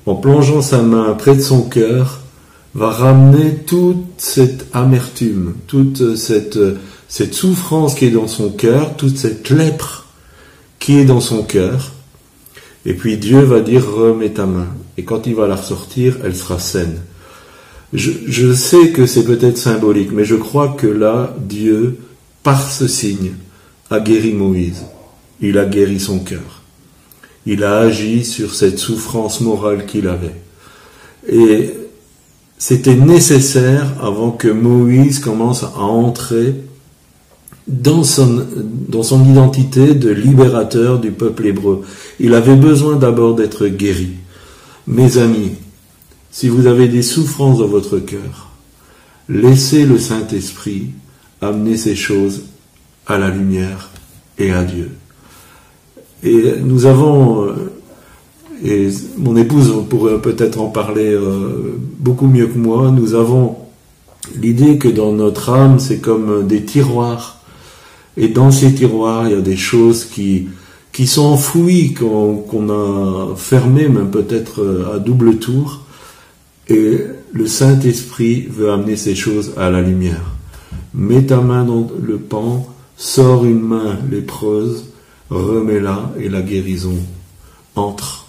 en 0.06 0.14
plongeant 0.14 0.62
sa 0.62 0.84
main 0.84 1.12
près 1.14 1.36
de 1.36 1.42
son 1.42 1.64
cœur, 1.64 2.20
va 2.76 2.92
ramener 2.92 3.56
toute 3.66 4.06
cette 4.18 4.68
amertume, 4.72 5.56
toute 5.66 6.16
cette, 6.16 6.60
cette 7.08 7.34
souffrance 7.34 7.96
qui 7.96 8.06
est 8.06 8.12
dans 8.12 8.28
son 8.28 8.52
cœur, 8.52 8.96
toute 8.98 9.18
cette 9.18 9.50
lèpre 9.50 10.06
qui 10.78 11.00
est 11.00 11.06
dans 11.06 11.22
son 11.22 11.42
cœur. 11.42 11.92
Et 12.86 12.94
puis 12.94 13.18
Dieu 13.18 13.40
va 13.40 13.62
dire 13.62 13.84
remets 13.84 14.30
ta 14.30 14.46
main. 14.46 14.68
Et 14.98 15.06
quand 15.06 15.26
il 15.26 15.34
va 15.34 15.48
la 15.48 15.56
ressortir, 15.56 16.18
elle 16.24 16.36
sera 16.36 16.60
saine. 16.60 17.00
Je, 17.96 18.54
sais 18.54 18.90
que 18.90 19.06
c'est 19.06 19.24
peut-être 19.24 19.58
symbolique, 19.58 20.12
mais 20.12 20.26
je 20.26 20.36
crois 20.36 20.70
que 20.70 20.88
là, 20.88 21.36
Dieu, 21.40 21.98
par 22.44 22.70
ce 22.70 22.88
signe, 22.88 23.34
a 23.90 24.00
guéri 24.00 24.34
Moïse. 24.34 24.84
Il 25.42 25.58
a 25.58 25.66
guéri 25.66 26.00
son 26.00 26.20
cœur. 26.20 26.64
Il 27.46 27.64
a 27.64 27.80
agi 27.80 28.26
sur 28.26 28.54
cette 28.54 28.80
souffrance 28.80 29.42
morale 29.42 29.86
qu'il 29.86 30.08
avait. 30.08 30.36
Et 31.30 31.74
c'était 32.58 32.96
nécessaire 32.96 33.94
avant 34.02 34.32
que 34.32 34.48
Moïse 34.48 35.20
commence 35.20 35.64
à 35.64 35.78
entrer 35.78 36.56
dans 37.68 38.04
son, 38.04 38.46
dans 38.90 39.04
son 39.04 39.24
identité 39.30 39.94
de 39.94 40.10
libérateur 40.10 41.00
du 41.00 41.12
peuple 41.12 41.48
hébreu. 41.48 41.82
Il 42.20 42.34
avait 42.34 42.56
besoin 42.56 42.96
d'abord 42.96 43.36
d'être 43.36 43.68
guéri. 43.68 44.12
Mes 44.88 45.18
amis, 45.18 45.54
si 46.36 46.50
vous 46.50 46.68
avez 46.68 46.90
des 46.90 47.02
souffrances 47.02 47.60
dans 47.60 47.68
votre 47.68 47.98
cœur, 47.98 48.50
laissez 49.30 49.86
le 49.86 49.98
Saint-Esprit 49.98 50.90
amener 51.40 51.78
ces 51.78 51.96
choses 51.96 52.42
à 53.08 53.18
la 53.18 53.30
lumière 53.30 53.90
et 54.38 54.52
à 54.52 54.66
Dieu. 54.66 54.92
Et 56.24 56.56
nous 56.62 56.88
avons, 56.88 57.46
euh, 57.46 57.72
et 58.66 58.90
mon 59.18 59.38
épouse 59.38 59.74
pourrait 59.90 60.22
peut-être 60.22 60.60
en 60.60 60.68
parler 60.68 61.10
euh, 61.10 61.80
beaucoup 62.00 62.28
mieux 62.28 62.48
que 62.48 62.58
moi, 62.58 62.92
nous 62.92 63.14
avons 63.14 63.56
l'idée 64.38 64.78
que 64.78 64.90
dans 64.90 65.14
notre 65.14 65.52
âme, 65.52 65.80
c'est 65.80 66.00
comme 66.00 66.46
des 66.46 66.66
tiroirs. 66.66 67.40
Et 68.18 68.28
dans 68.28 68.52
ces 68.52 68.74
tiroirs, 68.74 69.30
il 69.30 69.36
y 69.36 69.38
a 69.38 69.42
des 69.42 69.56
choses 69.56 70.04
qui, 70.04 70.50
sont 71.06 71.28
enfouies, 71.28 71.94
qu'on 71.94 72.70
a 72.70 73.36
fermées, 73.38 73.88
même 73.88 74.12
peut-être 74.12 74.62
euh, 74.62 74.96
à 74.98 75.00
double 75.00 75.38
tour. 75.38 75.85
Et 76.68 77.02
le 77.32 77.48
Saint-Esprit 77.48 78.48
veut 78.50 78.72
amener 78.72 78.96
ces 78.96 79.16
choses 79.16 79.54
à 79.58 79.70
la 79.70 79.82
lumière. 79.82 80.22
Mets 80.94 81.24
ta 81.24 81.42
main 81.42 81.64
dans 81.64 81.88
le 82.02 82.18
pan, 82.18 82.68
sors 82.98 83.46
une 83.46 83.62
main 83.62 83.98
lépreuse, 84.10 84.86
remets-la 85.30 86.12
et 86.20 86.30
la 86.30 86.42
guérison 86.42 86.96
entre. 87.76 88.28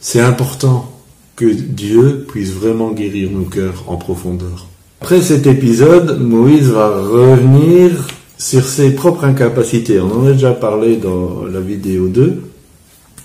C'est 0.00 0.20
important 0.20 0.92
que 1.36 1.46
Dieu 1.46 2.26
puisse 2.28 2.50
vraiment 2.50 2.90
guérir 2.90 3.30
nos 3.30 3.44
cœurs 3.44 3.84
en 3.86 3.96
profondeur. 3.96 4.66
Après 5.00 5.22
cet 5.22 5.46
épisode, 5.46 6.20
Moïse 6.20 6.68
va 6.68 6.88
revenir 6.88 8.06
sur 8.38 8.64
ses 8.64 8.90
propres 8.90 9.24
incapacités. 9.24 10.00
On 10.00 10.20
en 10.20 10.26
a 10.26 10.32
déjà 10.32 10.52
parlé 10.52 10.96
dans 10.96 11.44
la 11.44 11.60
vidéo 11.60 12.08
2, 12.08 12.42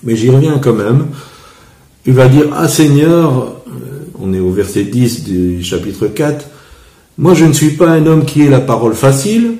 mais 0.04 0.16
j'y 0.16 0.30
reviens 0.30 0.58
quand 0.58 0.74
même. 0.74 1.06
Il 2.06 2.14
va 2.14 2.28
dire, 2.28 2.46
ah 2.54 2.68
Seigneur, 2.68 3.57
on 4.20 4.32
est 4.32 4.40
au 4.40 4.50
verset 4.50 4.84
10 4.84 5.24
du 5.24 5.62
chapitre 5.62 6.06
4, 6.06 6.46
Moi 7.18 7.34
je 7.34 7.44
ne 7.44 7.52
suis 7.52 7.70
pas 7.70 7.90
un 7.90 8.06
homme 8.06 8.24
qui 8.24 8.42
ait 8.42 8.50
la 8.50 8.60
parole 8.60 8.94
facile, 8.94 9.54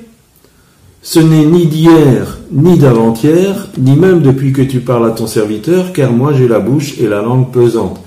ce 1.03 1.21
n'est 1.21 1.45
ni 1.45 1.67
d'hier, 1.67 2.39
ni 2.53 2.77
d'avant-hier, 2.77 3.69
ni 3.79 3.97
même 3.97 4.21
depuis 4.21 4.53
que 4.53 4.63
tu 4.63 4.81
parles 4.81 5.07
à 5.07 5.11
ton 5.11 5.27
serviteur, 5.27 5.93
car 5.93 6.13
moi 6.13 6.33
j'ai 6.33 6.49
la 6.49 6.61
bouche 6.61 6.99
et 6.99 7.07
la 7.07 7.23
langue 7.23 7.51
pesante. 7.51 8.01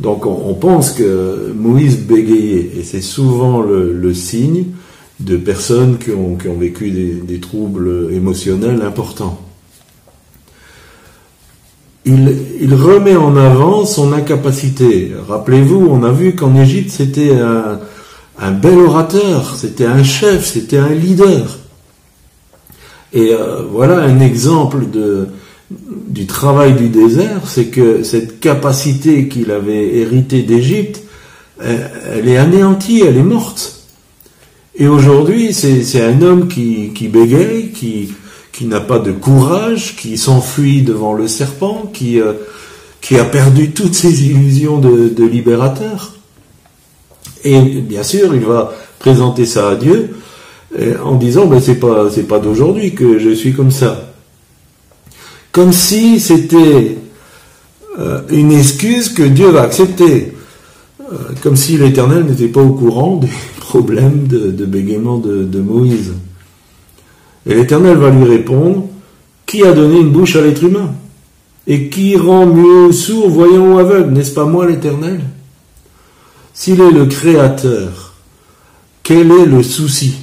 Donc 0.00 0.24
on, 0.24 0.54
pense 0.54 0.92
que 0.92 1.52
Moïse 1.54 2.06
bégayait, 2.06 2.70
et 2.78 2.82
c'est 2.84 3.02
souvent 3.02 3.60
le, 3.60 4.14
signe 4.14 4.64
de 5.18 5.36
personnes 5.36 5.98
qui 5.98 6.10
ont, 6.10 6.58
vécu 6.58 6.90
des 6.90 7.40
troubles 7.40 8.08
émotionnels 8.12 8.80
importants 8.80 9.49
il, 12.04 12.74
remet 12.74 13.16
en 13.16 13.36
avant 13.36 13.84
son 13.84 14.12
incapacité. 14.12 15.12
Rappelez-vous, 15.28 15.86
on 15.90 16.02
a 16.02 16.12
vu 16.12 16.34
qu'en 16.34 16.54
Égypte, 16.56 16.90
c'était 16.90 17.32
un, 17.32 18.50
bel 18.52 18.78
orateur, 18.78 19.54
c'était 19.56 19.84
un 19.84 20.02
chef, 20.02 20.46
c'était 20.46 20.78
un 20.78 20.88
leader. 20.88 21.58
Et 23.12 23.34
euh, 23.34 23.62
voilà 23.70 23.98
un 23.98 24.20
exemple 24.20 24.86
du 26.08 26.26
travail 26.26 26.74
du 26.74 26.88
désert, 26.88 27.42
c'est 27.44 27.66
que 27.66 28.02
cette 28.02 28.40
capacité 28.40 29.28
qu'il 29.28 29.50
avait 29.50 29.96
héritée 29.98 30.42
d'Égypte, 30.42 31.02
elle, 31.62 32.28
est 32.28 32.38
anéantie, 32.38 33.02
elle 33.06 33.18
est 33.18 33.22
morte. 33.22 33.76
Et 34.76 34.88
aujourd'hui, 34.88 35.52
c'est 35.52 36.02
un 36.02 36.22
homme 36.22 36.48
qui 36.48 37.08
bégaye, 37.12 37.72
qui, 37.72 38.08
qui 38.60 38.66
n'a 38.66 38.80
pas 38.80 38.98
de 38.98 39.10
courage, 39.10 39.96
qui 39.96 40.18
s'enfuit 40.18 40.82
devant 40.82 41.14
le 41.14 41.28
serpent, 41.28 41.90
qui, 41.94 42.20
euh, 42.20 42.34
a 43.18 43.24
perdu 43.24 43.70
toutes 43.70 43.94
ses 43.94 44.26
illusions 44.26 44.76
de, 44.76 45.24
libérateur. 45.24 46.12
Et 47.42 47.58
bien 47.58 48.02
sûr, 48.02 48.34
il 48.34 48.42
va 48.42 48.74
présenter 48.98 49.46
ça 49.46 49.70
à 49.70 49.76
Dieu 49.76 50.10
euh, 50.78 50.98
en 51.02 51.14
disant 51.14 51.46
ben, 51.46 51.58
c'est 51.58 51.76
pas 51.76 52.10
c'est 52.10 52.28
pas 52.28 52.38
d'aujourd'hui 52.38 52.94
que 52.94 53.18
je 53.18 53.30
suis 53.30 53.54
comme 53.54 53.70
ça. 53.70 54.12
Comme 55.52 55.72
si 55.72 56.20
c'était 56.20 56.98
euh, 57.98 58.20
une 58.28 58.52
excuse 58.52 59.08
que 59.08 59.22
Dieu 59.22 59.48
va 59.48 59.62
accepter. 59.62 60.34
comme 61.42 61.56
si 61.56 61.78
l'Éternel 61.78 62.24
n'était 62.26 62.48
pas 62.48 62.60
au 62.60 62.74
courant 62.74 63.16
des 63.16 63.32
problèmes 63.58 64.26
de, 64.28 64.66
bégaiement 64.66 65.16
de 65.16 65.60
Moïse. 65.60 66.12
Et 67.46 67.54
l'Éternel 67.54 67.96
va 67.96 68.10
lui 68.10 68.24
répondre, 68.24 68.88
Qui 69.46 69.64
a 69.64 69.72
donné 69.72 70.00
une 70.00 70.10
bouche 70.10 70.36
à 70.36 70.42
l'être 70.42 70.62
humain? 70.62 70.92
Et 71.66 71.88
qui 71.88 72.16
rend 72.16 72.46
mieux 72.46 72.92
sourd, 72.92 73.28
voyant 73.28 73.74
ou 73.74 73.78
aveugle? 73.78 74.12
N'est-ce 74.12 74.32
pas 74.32 74.44
moi 74.44 74.66
l'Éternel? 74.66 75.20
S'il 76.52 76.80
est 76.80 76.90
le 76.90 77.06
Créateur, 77.06 78.14
quel 79.02 79.30
est 79.30 79.46
le 79.46 79.62
souci? 79.62 80.16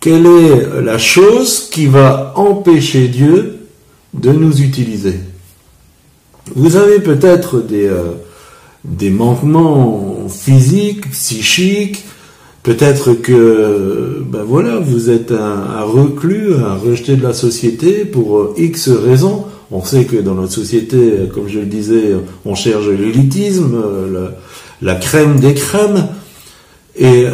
Quelle 0.00 0.26
est 0.26 0.82
la 0.82 0.98
chose 0.98 1.68
qui 1.70 1.86
va 1.86 2.32
empêcher 2.36 3.08
Dieu 3.08 3.66
de 4.14 4.32
nous 4.32 4.60
utiliser? 4.60 5.20
Vous 6.54 6.76
avez 6.76 7.00
peut-être 7.00 7.60
des, 7.60 7.86
euh, 7.86 8.12
des 8.84 9.10
manquements 9.10 10.28
physiques, 10.28 11.10
psychiques, 11.10 12.04
peut-être 12.66 13.12
que 13.12 14.24
ben 14.26 14.42
voilà, 14.42 14.80
vous 14.80 15.08
êtes 15.08 15.30
un, 15.30 15.82
reclus, 15.82 16.52
un 16.52 16.74
rejeté 16.74 17.14
de 17.14 17.22
la 17.22 17.32
société 17.32 18.04
pour 18.04 18.38
euh, 18.38 18.54
X 18.58 18.88
raisons. 18.88 19.44
On 19.70 19.84
sait 19.84 20.04
que 20.04 20.16
dans 20.16 20.34
notre 20.34 20.52
société, 20.52 21.28
comme 21.32 21.46
je 21.46 21.60
le 21.60 21.66
disais, 21.66 22.16
on 22.44 22.56
cherche 22.56 22.88
l'élitisme, 22.88 23.72
euh, 23.72 24.32
la, 24.82 24.92
la 24.94 24.98
crème 24.98 25.38
des 25.38 25.54
crèmes. 25.54 26.08
Et 26.96 27.26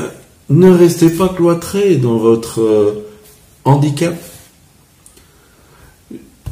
ne 0.51 0.71
restez 0.71 1.09
pas 1.09 1.31
cloîtré 1.31 1.97
dans 1.97 2.19
votre 2.19 2.61
euh, 2.61 3.07
handicap. 3.65 4.15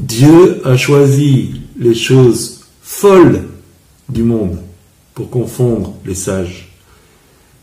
Dieu 0.01 0.63
a 0.65 0.79
choisi 0.79 1.61
les 1.79 1.95
choses 1.95 2.61
folles 2.81 3.43
du 4.09 4.23
monde 4.23 4.57
pour 5.13 5.29
confondre 5.29 5.93
les 6.07 6.15
sages. 6.15 6.70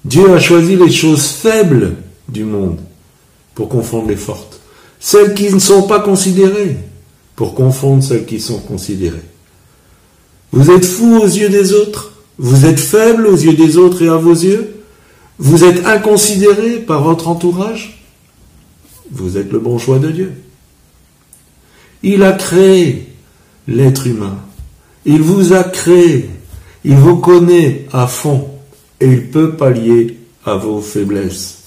Dieu 0.07 0.33
a 0.33 0.39
choisi 0.39 0.75
les 0.75 0.91
choses 0.91 1.27
faibles 1.27 1.95
du 2.27 2.43
monde 2.43 2.79
pour 3.53 3.69
confondre 3.69 4.07
les 4.07 4.15
fortes. 4.15 4.59
Celles 4.99 5.33
qui 5.33 5.51
ne 5.51 5.59
sont 5.59 5.83
pas 5.83 5.99
considérées 5.99 6.77
pour 7.35 7.53
confondre 7.53 8.03
celles 8.03 8.25
qui 8.25 8.39
sont 8.39 8.59
considérées. 8.59 9.17
Vous 10.51 10.71
êtes 10.71 10.85
fou 10.85 11.17
aux 11.17 11.27
yeux 11.27 11.49
des 11.49 11.73
autres 11.73 12.13
Vous 12.39 12.65
êtes 12.65 12.79
faible 12.79 13.27
aux 13.27 13.35
yeux 13.35 13.53
des 13.53 13.77
autres 13.77 14.01
et 14.01 14.07
à 14.07 14.15
vos 14.15 14.33
yeux 14.33 14.77
vous 15.39 15.63
êtes 15.63 15.85
inconsidéré 15.85 16.77
par 16.79 17.03
votre 17.03 17.27
entourage 17.27 18.03
Vous 19.11 19.37
êtes 19.37 19.51
le 19.51 19.59
bon 19.59 19.77
choix 19.77 19.99
de 19.99 20.09
Dieu. 20.09 20.33
Il 22.01 22.23
a 22.23 22.31
créé 22.31 23.07
l'être 23.67 24.07
humain. 24.07 24.37
Il 25.05 25.21
vous 25.21 25.53
a 25.53 25.63
créé. 25.63 26.29
Il 26.83 26.95
vous 26.95 27.17
connaît 27.17 27.85
à 27.93 28.07
fond 28.07 28.49
et 28.99 29.07
il 29.07 29.27
peut 29.27 29.55
pallier 29.55 30.17
à 30.45 30.55
vos 30.55 30.81
faiblesses, 30.81 31.63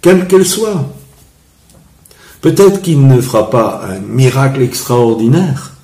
quelles 0.00 0.26
qu'elles 0.26 0.46
soient. 0.46 0.92
Peut-être 2.40 2.82
qu'il 2.82 3.06
ne 3.06 3.20
fera 3.20 3.50
pas 3.50 3.82
un 3.88 4.00
miracle 4.00 4.62
extraordinaire, 4.62 5.74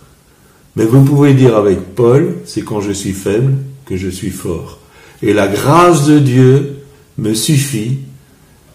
mais 0.74 0.85
vous 0.85 1.05
pouvez 1.05 1.35
dire 1.35 1.57
avec 1.57 1.95
Paul, 1.95 2.37
c'est 2.45 2.62
quand 2.62 2.81
je 2.81 2.93
suis 2.93 3.12
faible 3.12 3.55
que 3.87 3.97
je 3.97 4.09
suis 4.09 4.31
fort. 4.31 4.79
Et 5.22 5.33
la 5.33 5.49
grâce 5.49 6.07
de 6.07 6.18
Dieu 6.18 6.79
me 7.16 7.35
suffit 7.35 7.99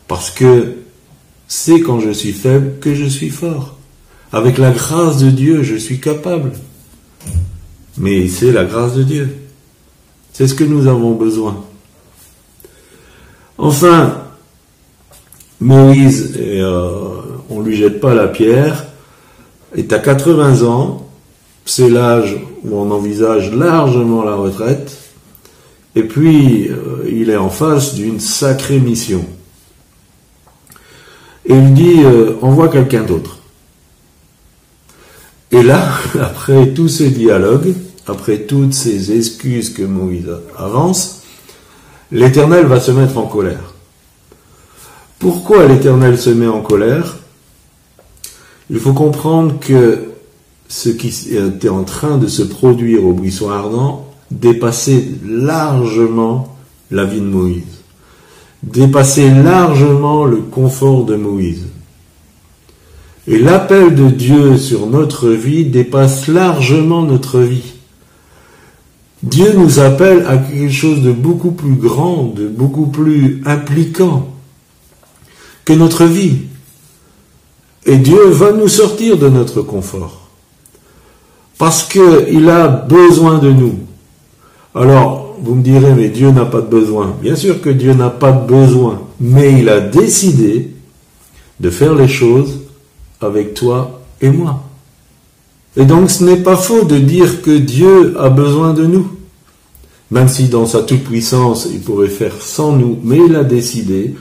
parce 0.08 0.32
que 0.32 0.76
c'est 1.48 1.82
quand 1.82 2.00
je 2.00 2.12
suis 2.12 2.32
faible 2.32 2.80
que 2.80 2.96
je 2.96 3.06
suis 3.06 3.30
fort. 3.30 3.78
Avec 4.32 4.58
la 4.58 4.72
grâce 4.72 5.18
de 5.18 5.30
Dieu, 5.30 5.64
je 5.64 5.76
suis 5.76 6.00
capable. 6.00 6.52
Mais 7.98 8.28
c'est 8.28 8.52
la 8.52 8.66
grâce 8.66 8.96
de 8.96 9.04
Dieu. 9.04 9.30
C'est 10.34 10.48
ce 10.48 10.56
que 10.56 10.64
nous 10.64 10.88
avons 10.88 11.12
besoin. 11.12 11.64
Enfin, 13.58 14.18
Moïse, 15.62 16.36
euh, 16.38 17.22
on 17.50 17.60
ne 17.60 17.66
lui 17.66 17.78
jette 17.78 18.02
pas 18.02 18.14
la 18.14 18.28
pierre, 18.28 18.88
est 19.76 19.94
à 19.94 20.00
80 20.00 20.64
ans, 20.64 21.08
c'est 21.66 21.90
l'âge 21.90 22.36
où 22.64 22.76
on 22.76 22.92
envisage 22.92 23.54
largement 23.54 24.24
la 24.24 24.36
retraite, 24.36 24.98
et 25.96 26.04
puis, 26.04 26.70
euh, 26.70 27.08
il 27.08 27.30
est 27.30 27.38
en 27.38 27.50
face 27.50 27.94
d'une 27.94 28.20
sacrée 28.20 28.80
mission. 28.80 29.24
Et 31.46 31.54
il 31.54 31.74
dit, 31.74 32.04
euh, 32.04 32.34
envoie 32.42 32.70
quelqu'un 32.70 33.04
d'autre. 33.04 33.38
Et 35.52 35.62
là, 35.62 35.88
après 36.20 36.74
tout 36.74 36.88
ce 36.88 37.04
dialogue, 37.04 37.76
après 38.08 38.40
toutes 38.40 38.74
ces 38.74 39.16
excuses 39.16 39.70
que 39.72 39.84
Moïse 39.84 40.30
avance, 40.58 41.22
l'Éternel 42.12 42.66
va 42.66 42.80
se 42.80 42.92
mettre 42.92 43.18
en 43.18 43.28
colère. 43.28 43.74
Pourquoi 45.20 45.68
l'Éternel 45.68 46.18
se 46.18 46.30
met 46.30 46.48
en 46.48 46.62
colère? 46.62 47.18
Il 48.70 48.80
faut 48.80 48.94
comprendre 48.94 49.60
que 49.60 50.10
ce 50.68 50.90
qui 50.90 51.36
était 51.36 51.70
en 51.70 51.84
train 51.84 52.18
de 52.18 52.28
se 52.28 52.42
produire 52.42 53.06
au 53.06 53.14
buisson 53.14 53.50
ardent 53.50 54.08
dépasser 54.32 55.12
largement 55.26 56.58
la 56.92 57.06
vie 57.06 57.22
de 57.22 57.26
Moïse, 57.26 57.64
dépasser 58.64 59.30
largement 59.30 60.26
le 60.26 60.38
confort 60.38 61.06
de 61.06 61.16
Moïse. 61.16 61.66
Et 63.28 63.38
l'appel 63.40 63.96
de 63.96 64.10
Dieu 64.10 64.58
sur 64.58 64.88
notre 64.88 65.30
vie 65.30 65.66
dépasse 65.66 66.28
largement 66.28 67.04
notre 67.04 67.40
vie. 67.40 67.73
Dieu 69.24 69.54
nous 69.54 69.80
appelle 69.80 70.26
à 70.28 70.36
quelque 70.38 70.70
chose 70.70 71.02
de 71.02 71.14
beaucoup 71.14 71.52
plus 71.52 71.76
grand, 71.76 72.26
de 72.26 72.46
beaucoup 72.46 72.88
plus 72.88 73.42
impliquant 73.46 74.28
que 75.64 75.72
notre 75.72 76.04
vie. 76.04 76.40
Et 77.86 77.98
Dieu 77.98 78.28
va 78.32 78.52
nous 78.52 78.68
sortir 78.68 79.18
de 79.18 79.30
notre 79.30 79.62
confort. 79.62 80.28
Parce 81.58 81.84
qu'il 81.84 82.50
a 82.50 82.68
besoin 82.68 83.38
de 83.40 83.52
nous. 83.52 83.76
Alors, 84.76 85.38
vous 85.42 85.56
me 85.56 85.64
direz, 85.64 85.94
mais 85.94 86.10
Dieu 86.10 86.32
n'a 86.32 86.46
pas 86.46 86.60
de 86.60 86.68
besoin. 86.68 87.16
Bien 87.22 87.38
sûr 87.38 87.62
que 87.62 87.70
Dieu 87.70 87.94
n'a 87.94 88.10
pas 88.10 88.34
de 88.34 88.46
besoin, 88.46 89.04
mais 89.22 89.60
il 89.60 89.70
a 89.70 89.80
décidé 89.80 90.72
de 91.62 91.70
faire 91.70 91.96
les 91.96 92.10
choses 92.10 92.60
avec 93.22 93.54
toi 93.54 94.02
et 94.20 94.30
moi. 94.30 94.64
Et 95.76 95.86
donc 95.86 96.12
ce 96.12 96.24
n'est 96.24 96.38
pas 96.38 96.56
faux 96.56 96.84
de 96.84 96.98
dire 96.98 97.42
que 97.42 97.58
Dieu 97.58 98.16
a 98.20 98.30
besoin 98.30 98.74
de 98.74 98.86
nous, 98.86 99.08
même 100.12 100.28
si 100.28 100.46
dans 100.46 100.66
sa 100.66 100.84
toute-puissance 100.84 101.68
il 101.72 101.80
pourrait 101.80 102.08
faire 102.08 102.42
sans 102.42 102.74
nous, 102.74 103.00
mais 103.04 103.20
il 103.28 103.36
a 103.36 103.44
décidé 103.44 104.16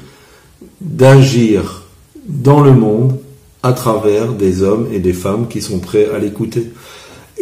d'agir 0.80 1.82
dans 2.26 2.60
le 2.60 2.72
monde 2.72 3.18
à 3.62 3.72
travers 3.72 4.32
des 4.32 4.62
hommes 4.62 4.88
et 4.92 4.98
des 4.98 5.12
femmes 5.12 5.46
qui 5.48 5.60
sont 5.60 5.78
prêts 5.78 6.08
à 6.14 6.18
l'écouter 6.18 6.72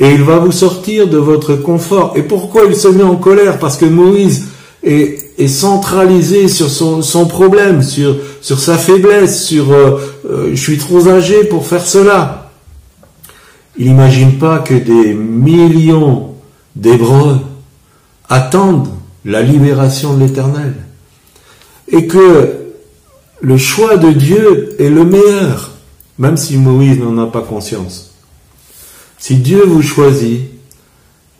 et 0.00 0.12
il 0.12 0.22
va 0.22 0.38
vous 0.38 0.50
sortir 0.50 1.08
de 1.08 1.18
votre 1.18 1.54
confort. 1.56 2.14
Et 2.16 2.22
pourquoi 2.22 2.64
il 2.64 2.74
se 2.74 2.88
met 2.88 3.02
en 3.02 3.16
colère? 3.16 3.58
Parce 3.58 3.76
que 3.76 3.84
Moïse 3.84 4.46
est, 4.82 5.18
centralisé 5.46 6.48
sur 6.48 6.70
son, 6.70 7.26
problème, 7.26 7.82
sur, 7.82 8.16
sa 8.40 8.78
faiblesse, 8.78 9.44
sur 9.44 9.72
euh, 9.72 9.98
euh, 10.28 10.50
je 10.52 10.60
suis 10.60 10.78
trop 10.78 11.08
âgé 11.08 11.44
pour 11.44 11.66
faire 11.66 11.86
cela. 11.86 12.39
Il 13.78 13.86
n'imagine 13.86 14.38
pas 14.38 14.58
que 14.58 14.74
des 14.74 15.14
millions 15.14 16.34
d'Hébreux 16.76 17.40
attendent 18.28 18.88
la 19.24 19.42
libération 19.42 20.14
de 20.14 20.24
l'Éternel. 20.24 20.74
Et 21.88 22.06
que 22.06 22.60
le 23.40 23.58
choix 23.58 23.96
de 23.96 24.12
Dieu 24.12 24.76
est 24.78 24.90
le 24.90 25.04
meilleur, 25.04 25.72
même 26.18 26.36
si 26.36 26.56
Moïse 26.56 26.98
n'en 26.98 27.18
a 27.18 27.26
pas 27.26 27.42
conscience. 27.42 28.14
Si 29.18 29.36
Dieu 29.36 29.64
vous 29.64 29.82
choisit, 29.82 30.42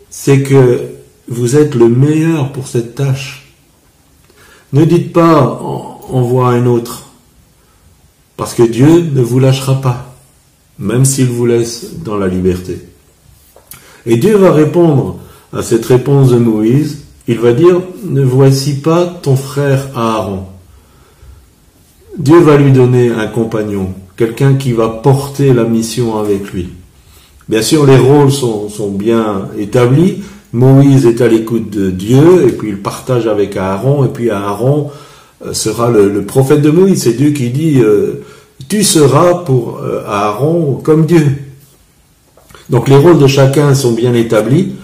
c'est 0.09 0.41
que 0.43 0.89
vous 1.27 1.55
êtes 1.55 1.75
le 1.75 1.87
meilleur 1.87 2.51
pour 2.51 2.67
cette 2.67 2.95
tâche. 2.95 3.53
Ne 4.73 4.85
dites 4.85 5.13
pas 5.13 5.59
envoie 6.09 6.49
un 6.49 6.65
autre, 6.65 7.11
parce 8.37 8.53
que 8.53 8.63
Dieu 8.63 9.09
ne 9.13 9.21
vous 9.21 9.39
lâchera 9.39 9.79
pas, 9.79 10.10
même 10.81 11.05
s'il 11.05 11.27
vous 11.27 11.45
laisse 11.45 11.91
dans 12.03 12.17
la 12.17 12.27
liberté. 12.27 12.79
Et 14.05 14.17
Dieu 14.17 14.35
va 14.35 14.51
répondre 14.51 15.19
à 15.53 15.61
cette 15.61 15.85
réponse 15.85 16.31
de 16.31 16.37
Moïse, 16.37 17.03
il 17.27 17.39
va 17.39 17.53
dire, 17.53 17.81
ne 18.03 18.23
voici 18.23 18.81
pas 18.81 19.05
ton 19.05 19.35
frère 19.35 19.89
Aaron. 19.95 20.45
Dieu 22.17 22.39
va 22.39 22.57
lui 22.57 22.71
donner 22.71 23.09
un 23.09 23.27
compagnon, 23.27 23.93
quelqu'un 24.17 24.55
qui 24.55 24.73
va 24.73 24.89
porter 24.89 25.53
la 25.53 25.65
mission 25.65 26.17
avec 26.17 26.51
lui. 26.51 26.69
Bien 27.47 27.61
sûr, 27.61 27.85
les 27.85 27.97
rôles 27.97 28.31
sont, 28.31 28.69
bien 28.89 29.49
établis. 29.57 30.23
Moïse 30.51 31.05
est 31.05 31.21
à 31.21 31.27
l'écoute 31.27 31.69
de 31.69 31.91
Dieu, 31.91 32.47
et 32.47 32.51
puis 32.51 32.69
il 32.69 32.77
partage 32.77 33.27
avec 33.27 33.55
Aaron, 33.55 34.03
et 34.03 34.09
puis 34.09 34.31
Aaron 34.31 34.89
euh, 35.45 35.53
sera 35.53 35.89
le, 35.91 36.23
prophète 36.23 36.61
de 36.61 36.71
Moïse. 36.71 37.03
C'est 37.03 37.13
Dieu 37.13 37.29
qui 37.31 37.49
dit, 37.51 37.79
euh, 37.81 38.23
tu 38.71 38.85
seras 38.85 39.33
pour 39.43 39.79
euh, 39.79 40.01
Aaron 40.07 40.75
comme 40.81 41.05
Dieu. 41.05 41.27
Donc 42.69 42.87
les 42.87 42.95
rôles 42.95 43.19
de 43.19 43.27
chacun 43.27 43.75
sont 43.75 43.91
bien 43.91 44.13
établis, 44.13 44.75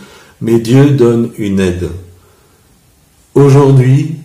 mais 0.41 0.59
Dieu 0.59 0.89
donne 0.89 1.29
une 1.37 1.61
aide. 1.61 1.87
Aujourd'hui, 3.33 4.15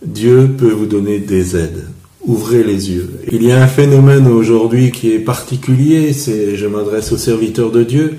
Dieu 0.00 0.48
peut 0.56 0.70
vous 0.70 0.86
donner 0.86 1.18
des 1.18 1.56
aides 1.56 1.86
ouvrez 2.26 2.62
les 2.62 2.92
yeux. 2.92 3.18
Il 3.32 3.42
y 3.42 3.50
a 3.50 3.62
un 3.62 3.66
phénomène 3.66 4.28
aujourd'hui 4.28 4.92
qui 4.92 5.12
est 5.12 5.18
particulier, 5.18 6.12
c'est, 6.12 6.56
je 6.56 6.66
m'adresse 6.66 7.10
aux 7.10 7.18
serviteurs 7.18 7.72
de 7.72 7.82
Dieu, 7.82 8.18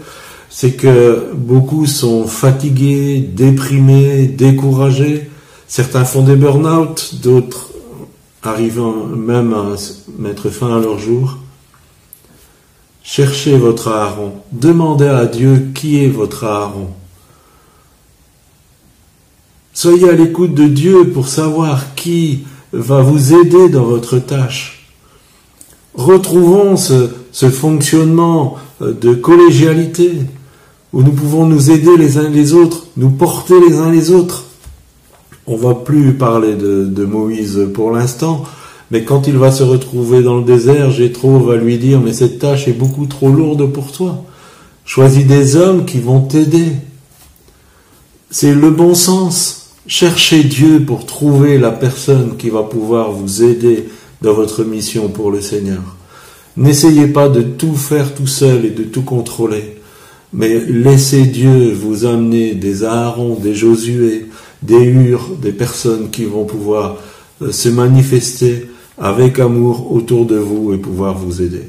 c'est 0.49 0.73
que 0.73 1.31
beaucoup 1.33 1.87
sont 1.87 2.27
fatigués, 2.27 3.17
déprimés, 3.19 4.27
découragés. 4.27 5.29
Certains 5.67 6.03
font 6.03 6.21
des 6.21 6.35
burn-out, 6.35 7.15
d'autres 7.23 7.71
arrivant 8.47 8.93
même 8.93 9.53
à 9.53 9.75
mettre 10.17 10.49
fin 10.49 10.77
à 10.77 10.79
leur 10.79 10.99
jour. 10.99 11.37
Cherchez 13.03 13.57
votre 13.57 13.89
Aaron, 13.89 14.33
demandez 14.51 15.07
à 15.07 15.25
Dieu 15.25 15.67
qui 15.75 16.03
est 16.03 16.09
votre 16.09 16.43
Aaron. 16.43 16.89
Soyez 19.73 20.09
à 20.09 20.13
l'écoute 20.13 20.53
de 20.53 20.67
Dieu 20.67 21.09
pour 21.09 21.27
savoir 21.27 21.95
qui 21.95 22.45
va 22.71 23.01
vous 23.01 23.33
aider 23.33 23.69
dans 23.69 23.83
votre 23.83 24.17
tâche. 24.19 24.87
Retrouvons 25.93 26.77
ce, 26.77 27.09
ce 27.31 27.49
fonctionnement 27.49 28.57
de 28.81 29.13
collégialité 29.13 30.21
où 30.93 31.03
nous 31.03 31.11
pouvons 31.11 31.45
nous 31.45 31.71
aider 31.71 31.97
les 31.97 32.17
uns 32.17 32.29
les 32.29 32.53
autres, 32.53 32.87
nous 32.95 33.09
porter 33.11 33.55
les 33.67 33.75
uns 33.77 33.91
les 33.91 34.11
autres. 34.11 34.44
On 35.47 35.55
va 35.55 35.75
plus 35.75 36.13
parler 36.13 36.55
de, 36.55 37.05
Moïse 37.05 37.67
pour 37.73 37.91
l'instant, 37.91 38.43
mais 38.89 39.03
quand 39.03 39.27
il 39.27 39.37
va 39.37 39.51
se 39.51 39.63
retrouver 39.63 40.23
dans 40.23 40.37
le 40.37 40.43
désert, 40.43 40.91
Jétro 40.91 41.39
va 41.39 41.55
lui 41.55 41.77
dire 41.77 41.99
Mais 41.99 42.13
cette 42.13 42.39
tâche 42.39 42.67
est 42.67 42.73
beaucoup 42.73 43.05
trop 43.05 43.29
lourde 43.29 43.71
pour 43.71 43.91
toi. 43.91 44.23
Choisis 44.85 45.25
des 45.25 45.55
hommes 45.55 45.85
qui 45.85 45.99
vont 45.99 46.21
t'aider. 46.21 46.73
C'est 48.31 48.53
le 48.53 48.71
bon 48.71 48.95
sens. 48.95 49.71
Cherchez 49.87 50.43
Dieu 50.43 50.83
pour 50.83 51.05
trouver 51.05 51.59
la 51.59 51.71
personne 51.71 52.37
qui 52.37 52.49
va 52.49 52.63
pouvoir 52.63 53.11
vous 53.11 53.43
aider 53.43 53.85
dans 54.21 54.33
votre 54.33 54.63
mission 54.63 55.09
pour 55.09 55.29
le 55.29 55.41
Seigneur. 55.41 55.81
N'essayez 56.57 57.07
pas 57.07 57.29
de 57.29 57.41
tout 57.41 57.75
faire 57.75 58.15
tout 58.15 58.27
seul 58.27 58.65
et 58.65 58.71
de 58.71 58.83
tout 58.83 59.03
contrôler, 59.03 59.75
mais 60.33 60.59
laissez 60.67 61.23
Dieu 61.23 61.73
vous 61.73 62.05
amener 62.05 62.55
des 62.55 62.83
Aaron, 62.83 63.35
des 63.35 63.53
Josué, 63.53 64.27
des 64.65 64.83
hurs, 64.83 65.29
des 65.41 65.51
personnes 65.51 66.09
qui 66.09 66.25
vont 66.25 66.45
pouvoir 66.45 66.97
euh, 67.41 67.51
se 67.51 67.69
manifester 67.69 68.69
avec 68.97 69.39
amour 69.39 69.91
autour 69.91 70.25
de 70.25 70.37
vous 70.37 70.73
et 70.73 70.77
pouvoir 70.77 71.17
vous 71.17 71.41
aider. 71.41 71.63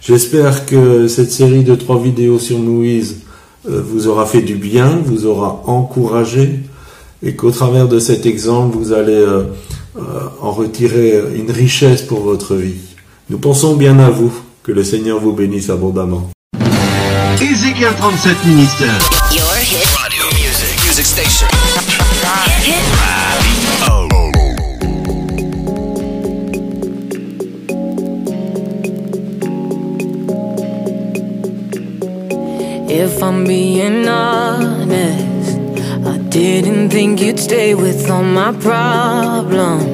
J'espère 0.00 0.66
que 0.66 1.08
cette 1.08 1.32
série 1.32 1.64
de 1.64 1.74
trois 1.74 2.00
vidéos 2.00 2.38
sur 2.38 2.58
Moïse 2.58 3.16
euh, 3.68 3.82
vous 3.84 4.06
aura 4.06 4.26
fait 4.26 4.42
du 4.42 4.54
bien, 4.54 5.00
vous 5.04 5.26
aura 5.26 5.62
encouragé 5.66 6.60
et 7.22 7.34
qu'au 7.34 7.50
travers 7.50 7.88
de 7.88 7.98
cet 7.98 8.26
exemple, 8.26 8.76
vous 8.76 8.92
allez 8.92 9.14
euh, 9.14 9.44
en 10.40 10.52
retirer 10.52 11.20
une 11.34 11.50
richesse 11.50 12.02
pour 12.02 12.20
votre 12.20 12.54
vie. 12.54 12.74
Nous 13.30 13.38
pensons 13.38 13.74
bien 13.74 13.98
à 13.98 14.10
vous, 14.10 14.32
que 14.62 14.70
le 14.70 14.84
Seigneur 14.84 15.18
vous 15.18 15.32
bénisse 15.32 15.70
abondamment. 15.70 16.30
Ezekiel 17.40 17.92
37 17.96 18.44
Ministère. 18.46 18.98
If 32.98 33.22
I'm 33.22 33.44
being 33.44 34.08
honest, 34.08 35.58
I 36.06 36.16
didn't 36.30 36.88
think 36.88 37.20
you'd 37.20 37.38
stay 37.38 37.74
with 37.74 38.08
all 38.08 38.24
my 38.24 38.52
problems. 38.52 39.84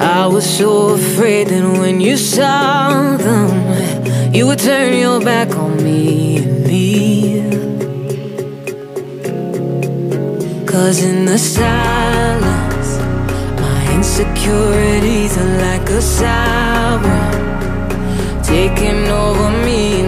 I 0.00 0.26
was 0.26 0.44
so 0.44 0.94
afraid 0.94 1.46
that 1.50 1.78
when 1.78 2.00
you 2.00 2.16
saw 2.16 3.16
them, 3.16 4.34
you 4.34 4.48
would 4.48 4.58
turn 4.58 4.98
your 4.98 5.20
back 5.20 5.54
on 5.56 5.76
me 5.76 6.38
and 6.38 6.66
leave. 6.66 7.52
Cause 10.66 11.04
in 11.04 11.24
the 11.24 11.38
silence, 11.38 12.98
my 13.60 13.94
insecurities 13.94 15.38
are 15.38 15.56
like 15.68 15.88
a 15.88 16.02
siren 16.02 17.42
taking 18.42 19.06
over 19.08 19.50
me, 19.64 20.02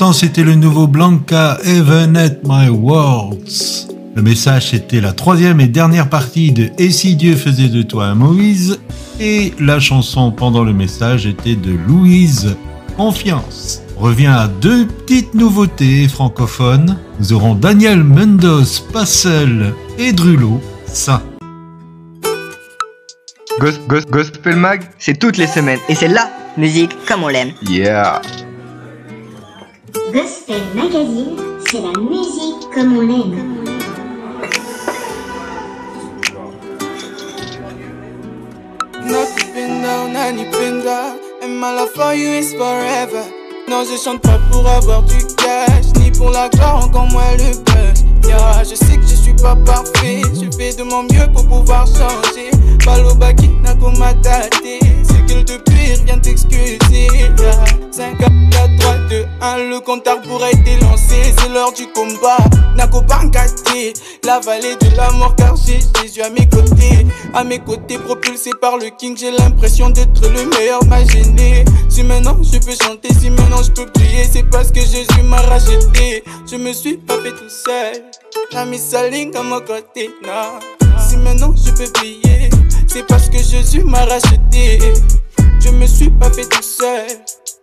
l'instant, 0.00 0.12
c'était 0.12 0.44
le 0.44 0.54
nouveau 0.54 0.86
Blanca 0.86 1.58
Even 1.64 2.16
at 2.16 2.36
My 2.44 2.68
Words. 2.68 3.88
Le 4.14 4.22
message, 4.22 4.70
c'était 4.70 5.00
la 5.00 5.12
troisième 5.12 5.60
et 5.60 5.66
dernière 5.66 6.08
partie 6.08 6.52
de 6.52 6.70
Et 6.78 6.92
si 6.92 7.16
Dieu 7.16 7.34
faisait 7.34 7.66
de 7.68 7.82
toi 7.82 8.04
un 8.06 8.14
Moïse? 8.14 8.78
Et 9.18 9.52
la 9.58 9.80
chanson 9.80 10.30
pendant 10.30 10.62
le 10.62 10.72
message 10.72 11.26
était 11.26 11.56
de 11.56 11.72
Louise 11.72 12.54
Confiance. 12.96 13.82
On 13.96 14.02
revient 14.02 14.28
à 14.28 14.46
deux 14.46 14.86
petites 14.86 15.34
nouveautés 15.34 16.06
francophones. 16.06 16.96
Nous 17.18 17.32
aurons 17.32 17.56
Daniel 17.56 18.04
Mendos, 18.04 18.84
pas 18.92 19.04
seul, 19.04 19.74
et 19.98 20.12
Drulo, 20.12 20.60
ça. 20.86 21.22
Gos- 23.60 23.80
gos- 23.88 24.08
Gospel 24.08 24.54
Mag, 24.54 24.82
c'est 25.00 25.18
toutes 25.18 25.38
les 25.38 25.48
semaines. 25.48 25.80
Et 25.88 25.96
c'est 25.96 26.06
la 26.06 26.30
musique 26.56 26.92
comme 27.08 27.24
on 27.24 27.28
l'aime. 27.28 27.50
Yeah. 27.68 28.22
Gospel 30.12 30.62
Magazine, 30.74 31.36
c'est 31.66 31.80
la 31.82 31.92
musique 32.00 32.70
comme 32.74 32.96
on 32.96 33.00
l'aime. 33.02 33.64
And 41.42 41.60
my 41.60 41.74
love 41.74 41.90
for 41.90 42.14
you 42.14 42.30
is 42.30 42.54
forever. 42.54 43.22
Non 43.68 43.84
je 43.84 43.96
chante 44.02 44.22
pas 44.22 44.38
pour 44.50 44.66
avoir 44.66 45.02
du 45.02 45.18
cash 45.36 45.86
Ni 45.98 46.10
pour 46.10 46.30
la 46.30 46.48
gloire, 46.48 46.84
encore 46.84 47.06
moins 47.10 47.32
le 47.32 47.52
buzz. 47.64 48.04
Yeah, 48.26 48.62
je 48.64 48.74
sais 48.74 48.96
que 48.96 49.02
je 49.02 49.14
suis 49.14 49.34
pas 49.34 49.56
parfait 49.56 50.22
Je 50.34 50.50
fais 50.56 50.74
de 50.74 50.84
mon 50.84 51.02
mieux 51.02 51.30
pour 51.34 51.46
pouvoir 51.46 51.86
changer. 51.86 52.50
Palo 52.84 53.14
baki, 53.14 53.48
depuis 55.44 55.94
rien 56.04 56.18
t'excuser 56.18 56.78
yeah. 57.38 57.64
5, 57.90 58.18
4, 58.18 58.32
3, 58.80 58.94
2, 59.10 59.26
1 59.40 59.56
Le 59.70 59.80
compteur 59.80 60.20
pourrait 60.22 60.52
être 60.52 60.82
lancé 60.82 61.16
C'est 61.36 61.48
l'heure 61.48 61.72
du 61.72 61.86
combat 61.88 62.36
Nako 62.76 63.02
Bankate 63.02 63.62
La 64.24 64.40
vallée 64.40 64.76
de 64.76 64.96
la 64.96 65.10
mort 65.12 65.34
car 65.36 65.54
j'ai 65.56 65.80
Jésus 66.00 66.22
à 66.22 66.30
mes 66.30 66.48
côtés. 66.48 67.06
À 67.34 67.44
mes 67.44 67.58
côtés 67.58 67.98
propulsé 67.98 68.50
par 68.60 68.76
le 68.76 68.90
king 68.98 69.16
J'ai 69.16 69.30
l'impression 69.30 69.90
d'être 69.90 70.20
le 70.28 70.46
meilleur 70.46 70.84
m'a 70.84 71.04
gêné 71.04 71.64
Si 71.88 72.02
maintenant 72.02 72.36
je 72.42 72.58
peux 72.58 72.76
chanter 72.80 73.08
Si 73.18 73.30
maintenant 73.30 73.62
je 73.62 73.70
peux 73.70 73.86
prier 73.86 74.24
C'est 74.30 74.44
parce 74.44 74.70
que 74.70 74.80
Jésus 74.80 75.22
m'a 75.24 75.40
racheté. 75.40 76.24
Je 76.50 76.56
me 76.56 76.72
suis 76.72 76.96
pas 76.96 77.14
fait 77.22 77.30
tout 77.32 77.48
seul. 77.48 78.02
N'a 78.52 78.64
mis 78.64 78.78
sa 78.78 79.08
ligne 79.08 79.34
à 79.36 79.42
mon 79.42 79.60
côté. 79.60 80.10
Si 81.08 81.16
maintenant 81.16 81.54
je 81.56 81.70
peux 81.72 81.90
prier 81.92 82.50
C'est 82.86 83.06
parce 83.06 83.28
que 83.28 83.38
Jésus 83.38 83.82
m'a 83.82 84.04
racheté 84.04 84.78
Je 85.60 85.70
me 85.70 85.86
suis 85.86 86.10
pas 86.10 86.30
fait 86.30 86.48
tout 86.48 86.62
seul. 86.62 87.06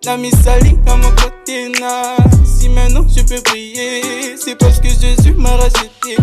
N'a 0.06 0.18
mis 0.18 0.32
sa 0.32 0.60
ligne 0.60 0.78
à 0.88 0.96
mon 0.96 1.10
côté 1.12 1.70
non. 1.80 2.16
Si 2.43 2.70
maintenant 2.70 3.06
je 3.08 3.22
peux 3.24 3.41
prier 3.41 4.36
C'est 4.38 4.56
parce 4.58 4.80
que 4.80 4.89
Jésus 4.89 5.34
m'a 5.36 5.52
racheté. 5.52 6.18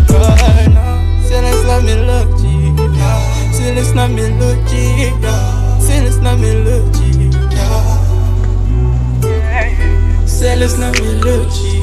Laisse 1.30 1.64
la 1.66 1.80
mélodie. 1.80 2.72
Laisse 3.74 3.94
la 3.94 4.08
mélodie. 4.08 5.12
Laisse 5.88 6.20
la 6.22 6.36
mélodie. 6.36 7.30
Laisse 10.40 10.78
la 10.78 10.90
mélodie. 10.90 11.80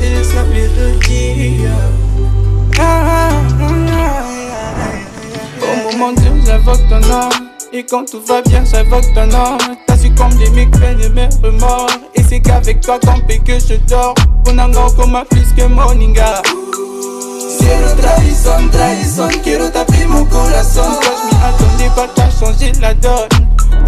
Laisse 0.00 0.34
la 0.34 0.44
mélodie. 0.44 1.66
Ah, 2.78 2.82
ah, 2.82 3.30
ah. 3.90 4.24
Au 5.62 5.92
moment 5.92 6.12
dur 6.12 6.32
j'invoque 6.44 6.88
ton 6.88 7.00
nom 7.00 7.53
Et 7.76 7.84
quand 7.84 8.08
tout 8.08 8.20
va 8.20 8.40
bien 8.40 8.62
j'invoque 8.64 9.12
ton 9.14 9.26
nom. 9.26 9.58
T'as 9.88 9.96
su 9.96 10.08
combler 10.14 10.48
mes 10.50 10.66
peines 10.66 11.00
et 11.00 11.08
mes 11.08 11.28
remords. 11.42 11.88
Et 12.14 12.22
c'est 12.22 12.38
qu'avec 12.38 12.80
toi 12.80 13.00
campé 13.04 13.40
que 13.44 13.54
je 13.54 13.74
dors. 13.88 14.14
Ponanga 14.44 14.82
comme 14.96 15.20
plus 15.28 15.52
que 15.56 15.66
moninga. 15.66 16.40
Cielo 17.58 17.88
trahison, 18.00 18.68
trahison 18.70 19.28
Quiero 19.42 19.68
t'appeler 19.70 20.06
mon 20.06 20.24
corazón. 20.24 20.84
Quand 21.02 21.16
je 21.18 21.34
m'y 21.34 21.42
attendais 21.42 21.94
pas 21.96 22.06
t'as 22.14 22.30
changé 22.30 22.70
la 22.80 22.94
donne. 22.94 23.28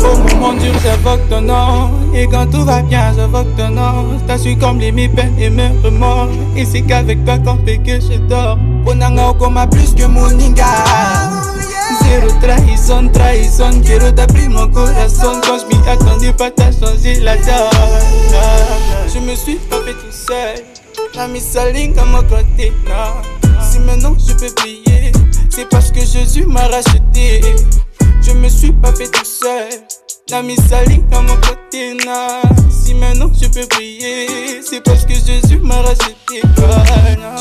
Au 0.00 0.34
moment 0.34 0.54
dur 0.54 0.72
j'invoque 0.82 1.28
ton 1.28 1.42
nom. 1.42 1.90
Et 2.12 2.26
quand 2.26 2.46
tout 2.50 2.64
va 2.64 2.82
bien 2.82 3.12
j'invoque 3.14 3.54
ton 3.56 3.68
nom. 3.68 4.18
T'as 4.26 4.38
su 4.38 4.56
combler 4.56 4.90
mes 4.90 5.08
peines 5.08 5.38
et 5.38 5.48
mes 5.48 5.70
remords. 5.84 6.30
Et 6.56 6.64
c'est 6.64 6.82
qu'avec 6.82 7.24
toi 7.24 7.38
campé 7.38 7.78
que 7.78 8.00
je 8.00 8.18
dors. 8.28 8.58
Ponanga 8.84 9.32
comme 9.38 9.64
plus 9.70 9.94
que 9.94 10.06
moninga 10.06 11.35
Trahison 13.12 13.82
Quiero 13.84 14.10
t'appeler 14.12 14.48
mon 14.48 14.68
corazón 14.68 15.40
Quand 15.44 15.58
je 15.58 15.66
m'y 15.66 15.88
attendais 15.88 16.32
pas 16.32 16.50
t'as 16.50 16.70
changé 16.70 17.20
la 17.20 17.36
donne 17.36 19.12
Je 19.12 19.18
me 19.18 19.34
suis 19.34 19.56
pas 19.56 19.80
fait 19.82 19.92
tout 19.92 20.12
seul 20.12 20.64
T'as 21.12 21.26
mis 21.28 21.40
sa 21.40 21.70
ligne 21.70 21.98
à 21.98 22.04
mon 22.04 22.22
côté. 22.22 22.72
Si 23.60 23.78
maintenant 23.80 24.14
je 24.18 24.34
peux 24.34 24.52
prier 24.54 25.12
C'est 25.50 25.68
parce 25.68 25.90
que 25.90 26.00
Jésus 26.00 26.46
m'a 26.46 26.68
racheté 26.68 27.40
Je 28.22 28.32
me 28.32 28.48
suis 28.48 28.72
pas 28.72 28.92
fait 28.92 29.10
tout 29.10 29.24
seul 29.24 29.68
T'as 30.26 30.42
mis 30.42 30.56
sa 30.56 30.82
ligne 30.84 31.04
à 31.12 31.20
mon 31.20 31.36
côté 31.36 31.96
non. 32.04 32.40
Si 32.70 32.94
maintenant 32.94 33.30
je 33.40 33.48
peux 33.48 33.66
prier 33.66 34.26
C'est 34.62 34.82
parce 34.82 35.04
que 35.04 35.14
Jésus 35.14 35.58
m'a 35.60 35.82
racheté. 35.82 36.42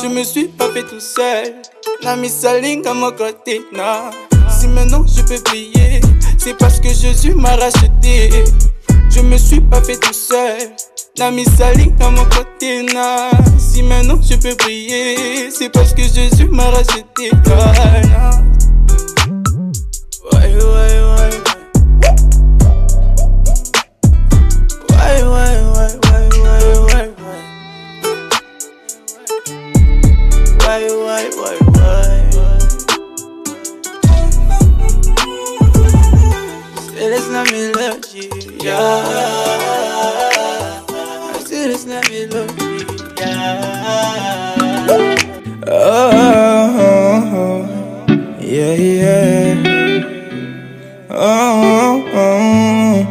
Je 0.02 0.08
me 0.08 0.24
suis 0.24 0.48
pas 0.48 0.68
fait 0.70 0.82
tout 0.82 1.00
seul 1.00 1.54
T'as 2.02 2.16
mis 2.16 2.30
sa 2.30 2.58
ligne 2.58 2.86
à 2.86 2.94
mon 2.94 3.12
côté 3.12 3.62
non. 3.72 4.10
Si 4.58 4.68
maintenant 4.68 5.04
je 5.06 5.22
peux 5.22 5.42
prier 5.42 6.00
C'est 6.38 6.56
parce 6.56 6.80
que 6.80 6.88
Jésus 6.88 7.34
m'a 7.34 7.56
racheté. 7.56 8.30
Je 9.10 9.20
me 9.20 9.36
suis 9.36 9.60
pas 9.60 9.82
fait 9.82 9.96
tout 9.96 10.12
seul. 10.12 10.70
T'as 11.14 11.30
mis 11.30 11.44
sa 11.44 11.72
ligne 11.72 11.94
à 12.00 12.10
mon 12.10 12.24
côté 12.24 12.82
non. 12.82 13.30
Si 13.58 13.82
maintenant 13.82 14.18
je 14.22 14.36
peux 14.36 14.54
prier 14.56 15.50
C'est 15.50 15.68
parce 15.70 15.92
que 15.92 16.02
Jésus 16.02 16.48
m'a 16.50 16.70
racheté 16.70 17.30
yeah. 38.62 38.80
Still 41.40 41.70
it's 41.70 41.84
not 41.86 42.10
melody, 42.10 42.84
yeah. 43.18 44.56
Oh, 45.68 46.10
oh, 46.78 47.34
oh, 47.34 47.58
yeah, 48.40 48.74
yeah. 48.74 49.54
Oh, 51.10 51.14
oh, 51.74 52.04
oh. 52.14 53.04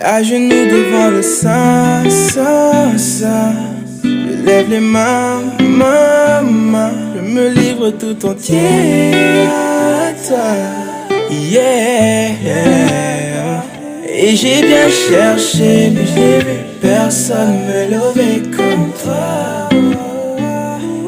À 0.00 0.22
genoux 0.22 0.66
devant 0.70 1.10
le 1.10 1.22
Saint, 1.22 2.08
Saint, 2.10 2.98
Saint. 2.98 3.54
Je 4.02 4.44
lève 4.44 4.68
les 4.70 4.80
mains, 4.80 5.42
mains, 5.60 6.42
mains. 6.42 6.92
Je 7.14 7.20
me 7.20 7.48
livre 7.48 7.90
tout 7.90 8.26
entier 8.26 9.46
à 9.46 10.12
toi. 10.26 11.01
Yeah, 11.32 12.32
yeah. 12.44 13.62
Et 14.06 14.36
j'ai 14.36 14.60
bien 14.60 14.88
cherché, 14.88 15.90
mais 15.94 16.06
j'ai 16.06 16.38
vu 16.44 16.58
personne 16.80 17.64
me 17.66 17.90
lever 17.90 18.42
comme 18.54 18.92
toi. 19.02 19.68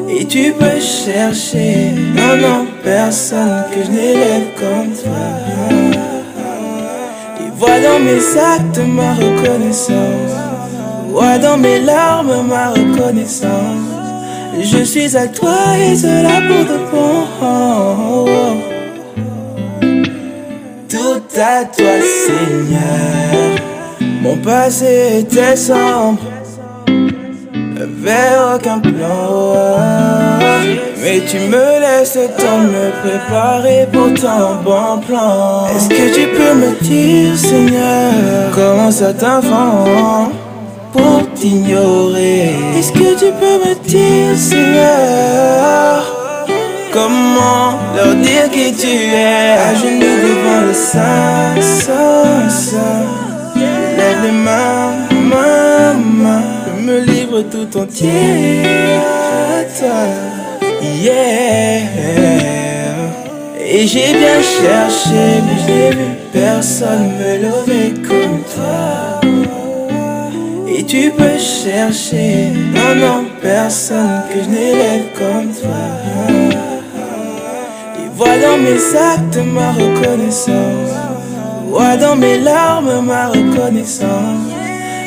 Et 0.09 0.25
tu 0.25 0.51
peux 0.53 0.79
chercher, 0.79 1.91
non, 2.15 2.37
non, 2.37 2.67
personne 2.83 3.65
que 3.71 3.83
je 3.85 3.91
n'élève 3.91 4.47
comme 4.57 4.91
toi. 4.93 5.25
Et 7.39 7.49
vois 7.55 7.79
dans 7.79 7.99
mes 7.99 8.37
actes 8.37 8.79
ma 8.87 9.13
reconnaissance, 9.13 10.33
vois 11.09 11.37
dans 11.37 11.57
mes 11.57 11.81
larmes 11.81 12.47
ma 12.47 12.71
reconnaissance. 12.71 13.85
Je 14.59 14.83
suis 14.83 15.15
à 15.15 15.27
toi 15.27 15.77
et 15.77 15.95
cela 15.95 16.41
pour 16.47 16.65
de 16.65 16.77
bon. 16.91 18.74
Tout 20.95 21.21
à 21.37 21.65
toi, 21.65 21.95
Seigneur. 22.25 23.59
Mon 24.21 24.37
passé 24.37 25.19
était 25.19 25.57
sombre, 25.57 26.21
avait 26.87 28.55
aucun 28.55 28.79
plan. 28.79 30.39
Mais 31.03 31.19
tu 31.29 31.37
me 31.39 31.81
laisses 31.81 32.15
le 32.15 32.27
temps 32.41 32.59
me 32.59 32.91
préparer 33.03 33.87
pour 33.91 34.13
ton 34.13 34.63
bon 34.63 35.01
plan. 35.05 35.67
Est-ce 35.75 35.89
que 35.89 36.15
tu 36.15 36.27
peux 36.29 36.53
me 36.53 36.71
dire, 36.81 37.37
Seigneur, 37.37 38.13
comment 38.55 38.89
ça 38.89 39.13
t'invente 39.13 40.31
pour 40.93 41.29
t'ignorer? 41.35 42.55
Est-ce 42.79 42.93
que 42.93 43.19
tu 43.19 43.33
peux 43.41 43.57
me 43.67 43.75
dire, 43.85 44.37
Seigneur? 44.37 46.14
Comment 46.95 47.77
leur 47.93 48.15
dire 48.15 48.49
qui 48.49 48.71
tu 48.73 48.87
es. 48.87 49.57
À 49.67 49.75
genoux 49.75 50.17
devant 50.25 50.61
le 50.65 50.73
Saint, 50.73 51.59
Saint, 51.59 52.49
Saint 52.49 53.05
Lève 53.97 54.23
les 54.23 54.31
mains, 54.31 54.93
mains 55.29 56.41
Je 56.65 56.81
me 56.81 56.99
livre 57.01 57.41
tout 57.51 57.77
entier 57.77 58.61
à 58.63 59.63
toi. 59.77 60.05
Yeah. 60.81 61.81
Et 63.59 63.85
j'ai 63.87 64.13
bien 64.13 64.39
cherché, 64.41 65.41
mais 65.45 65.59
j'ai 65.67 65.89
vu 65.97 66.05
personne 66.31 67.11
me 67.19 67.31
lever 67.43 67.93
comme 68.07 68.39
toi. 68.55 69.19
Et 70.65 70.83
tu 70.85 71.11
peux 71.11 71.37
chercher, 71.37 72.51
non, 72.73 72.95
non, 72.95 73.25
personne 73.41 74.21
que 74.29 74.43
je 74.45 74.49
n'élève 74.49 75.07
comme 75.17 75.51
toi. 75.51 76.74
Vois 78.17 78.37
dans 78.37 78.57
mes 78.57 78.95
actes 78.95 79.37
ma 79.53 79.71
reconnaissance, 79.73 80.93
vois 81.67 81.97
dans 81.97 82.15
mes 82.15 82.39
larmes 82.39 83.05
ma 83.05 83.27
reconnaissance. 83.27 84.47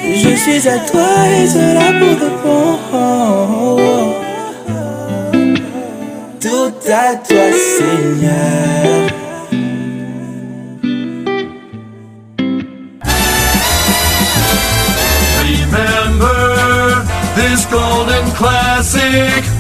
Je 0.05 0.37
suis 0.37 0.69
à 0.69 0.79
toi 0.79 1.27
et 1.41 1.47
cela 1.47 1.93
pour 1.99 2.17
de 2.23 2.29
bon. 2.43 2.69
Tout 6.39 6.73
à 6.87 7.17
toi, 7.17 7.47
Seigneur. 7.77 9.11
Remember 15.41 17.05
this 17.37 17.67
golden 17.67 18.31
classic. 18.33 19.58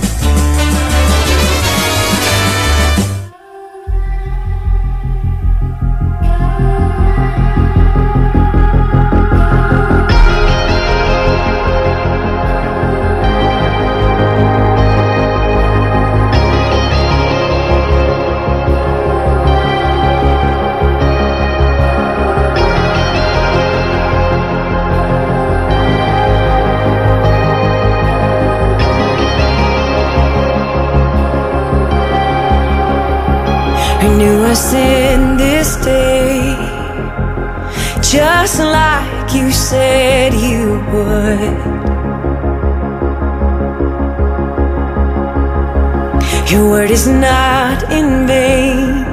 Is 46.99 47.07
not 47.07 47.93
in 47.93 48.27
vain, 48.27 49.05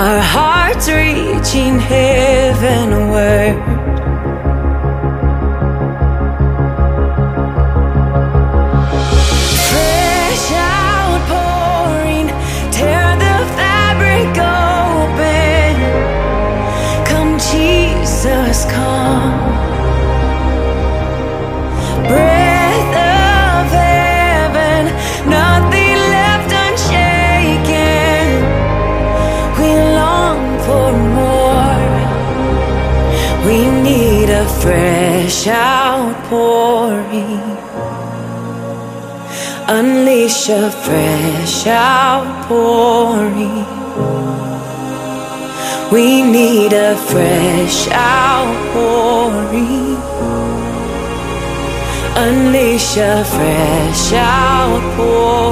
our 0.00 0.20
hearts 0.34 0.88
reaching 0.88 1.78
heavenward. 1.78 2.11
Fresh 34.62 35.46
outpouring. 35.48 37.42
Unleash 39.68 40.48
a 40.50 40.70
fresh 40.70 41.66
outpouring. 41.66 43.66
We 45.90 46.22
need 46.22 46.72
a 46.72 46.94
fresh 47.10 47.88
outpouring. 47.88 49.96
Unleash 52.24 52.96
a 52.98 53.24
fresh 53.24 54.12
outpouring. 54.12 55.51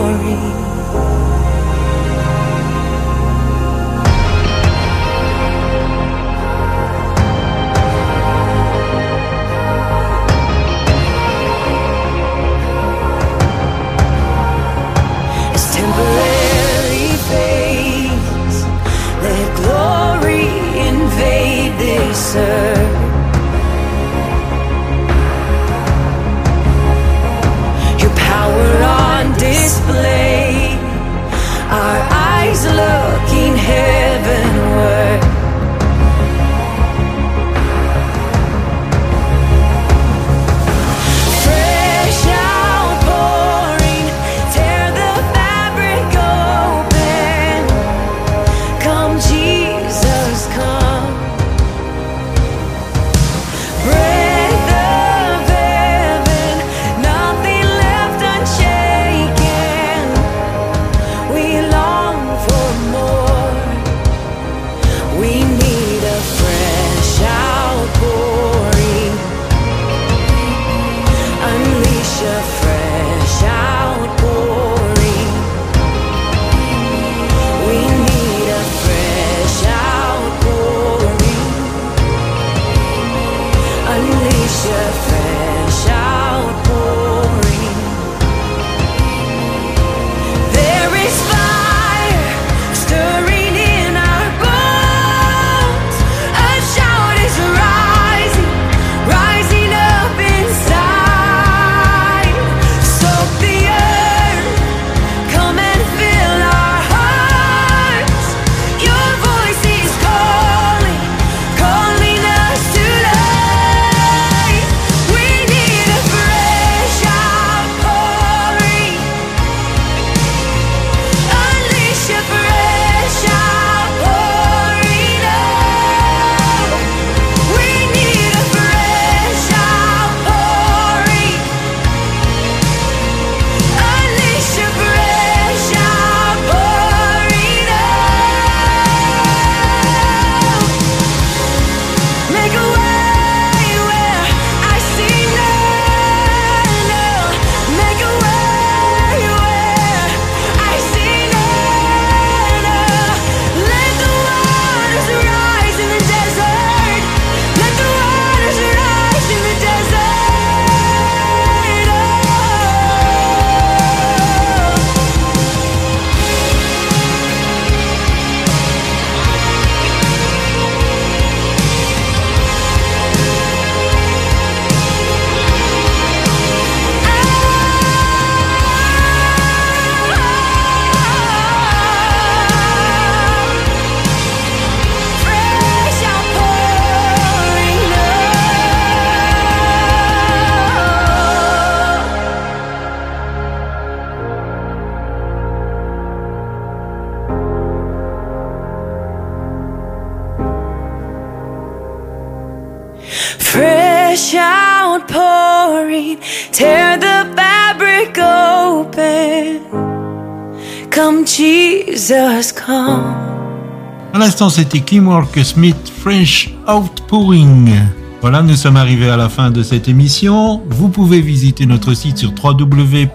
L'instant, 214.41 214.63
c'était 214.63 214.81
Kim 214.81 215.09
Walker 215.09 215.45
Smith, 215.45 215.93
French 216.01 216.51
Outpouring. 216.67 217.75
Voilà, 218.23 218.41
nous 218.41 218.57
sommes 218.57 218.79
arrivés 218.79 219.11
à 219.11 219.19
la 219.19 219.29
fin 219.29 219.51
de 219.51 219.63
cette 219.63 219.87
émission. 219.87 220.63
Vous 220.71 220.89
pouvez 220.89 221.21
visiter 221.21 221.67
notre 221.67 221.93
site 221.93 222.17
sur 222.17 222.33
www.mfpg.be 222.43 223.15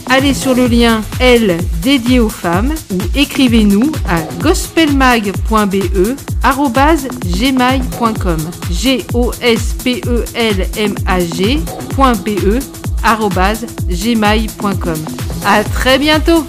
Allez 0.09 0.34
sur 0.34 0.53
le 0.55 0.67
lien 0.67 1.01
L 1.20 1.57
dédié 1.82 2.20
aux 2.20 2.30
femmes 2.30 2.74
ou 2.91 2.97
écrivez-nous 3.15 3.91
à 4.07 4.22
gospelmag.be 4.41 6.15
arobase 6.43 7.07
gmail.com 7.26 8.38
g 8.72 9.05
o 9.13 9.32
s 9.41 9.76
p 9.84 10.01
e 10.07 10.24
l 10.34 10.67
m 10.78 10.95
a 11.05 11.20
g.be 11.20 12.59
arobase 13.03 13.65
gmail.com. 13.88 14.97
À 15.45 15.63
très 15.63 15.97
bientôt. 15.97 16.45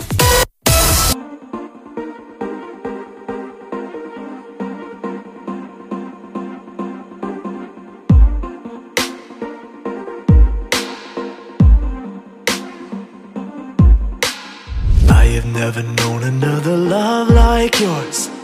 Yours. 17.81 18.40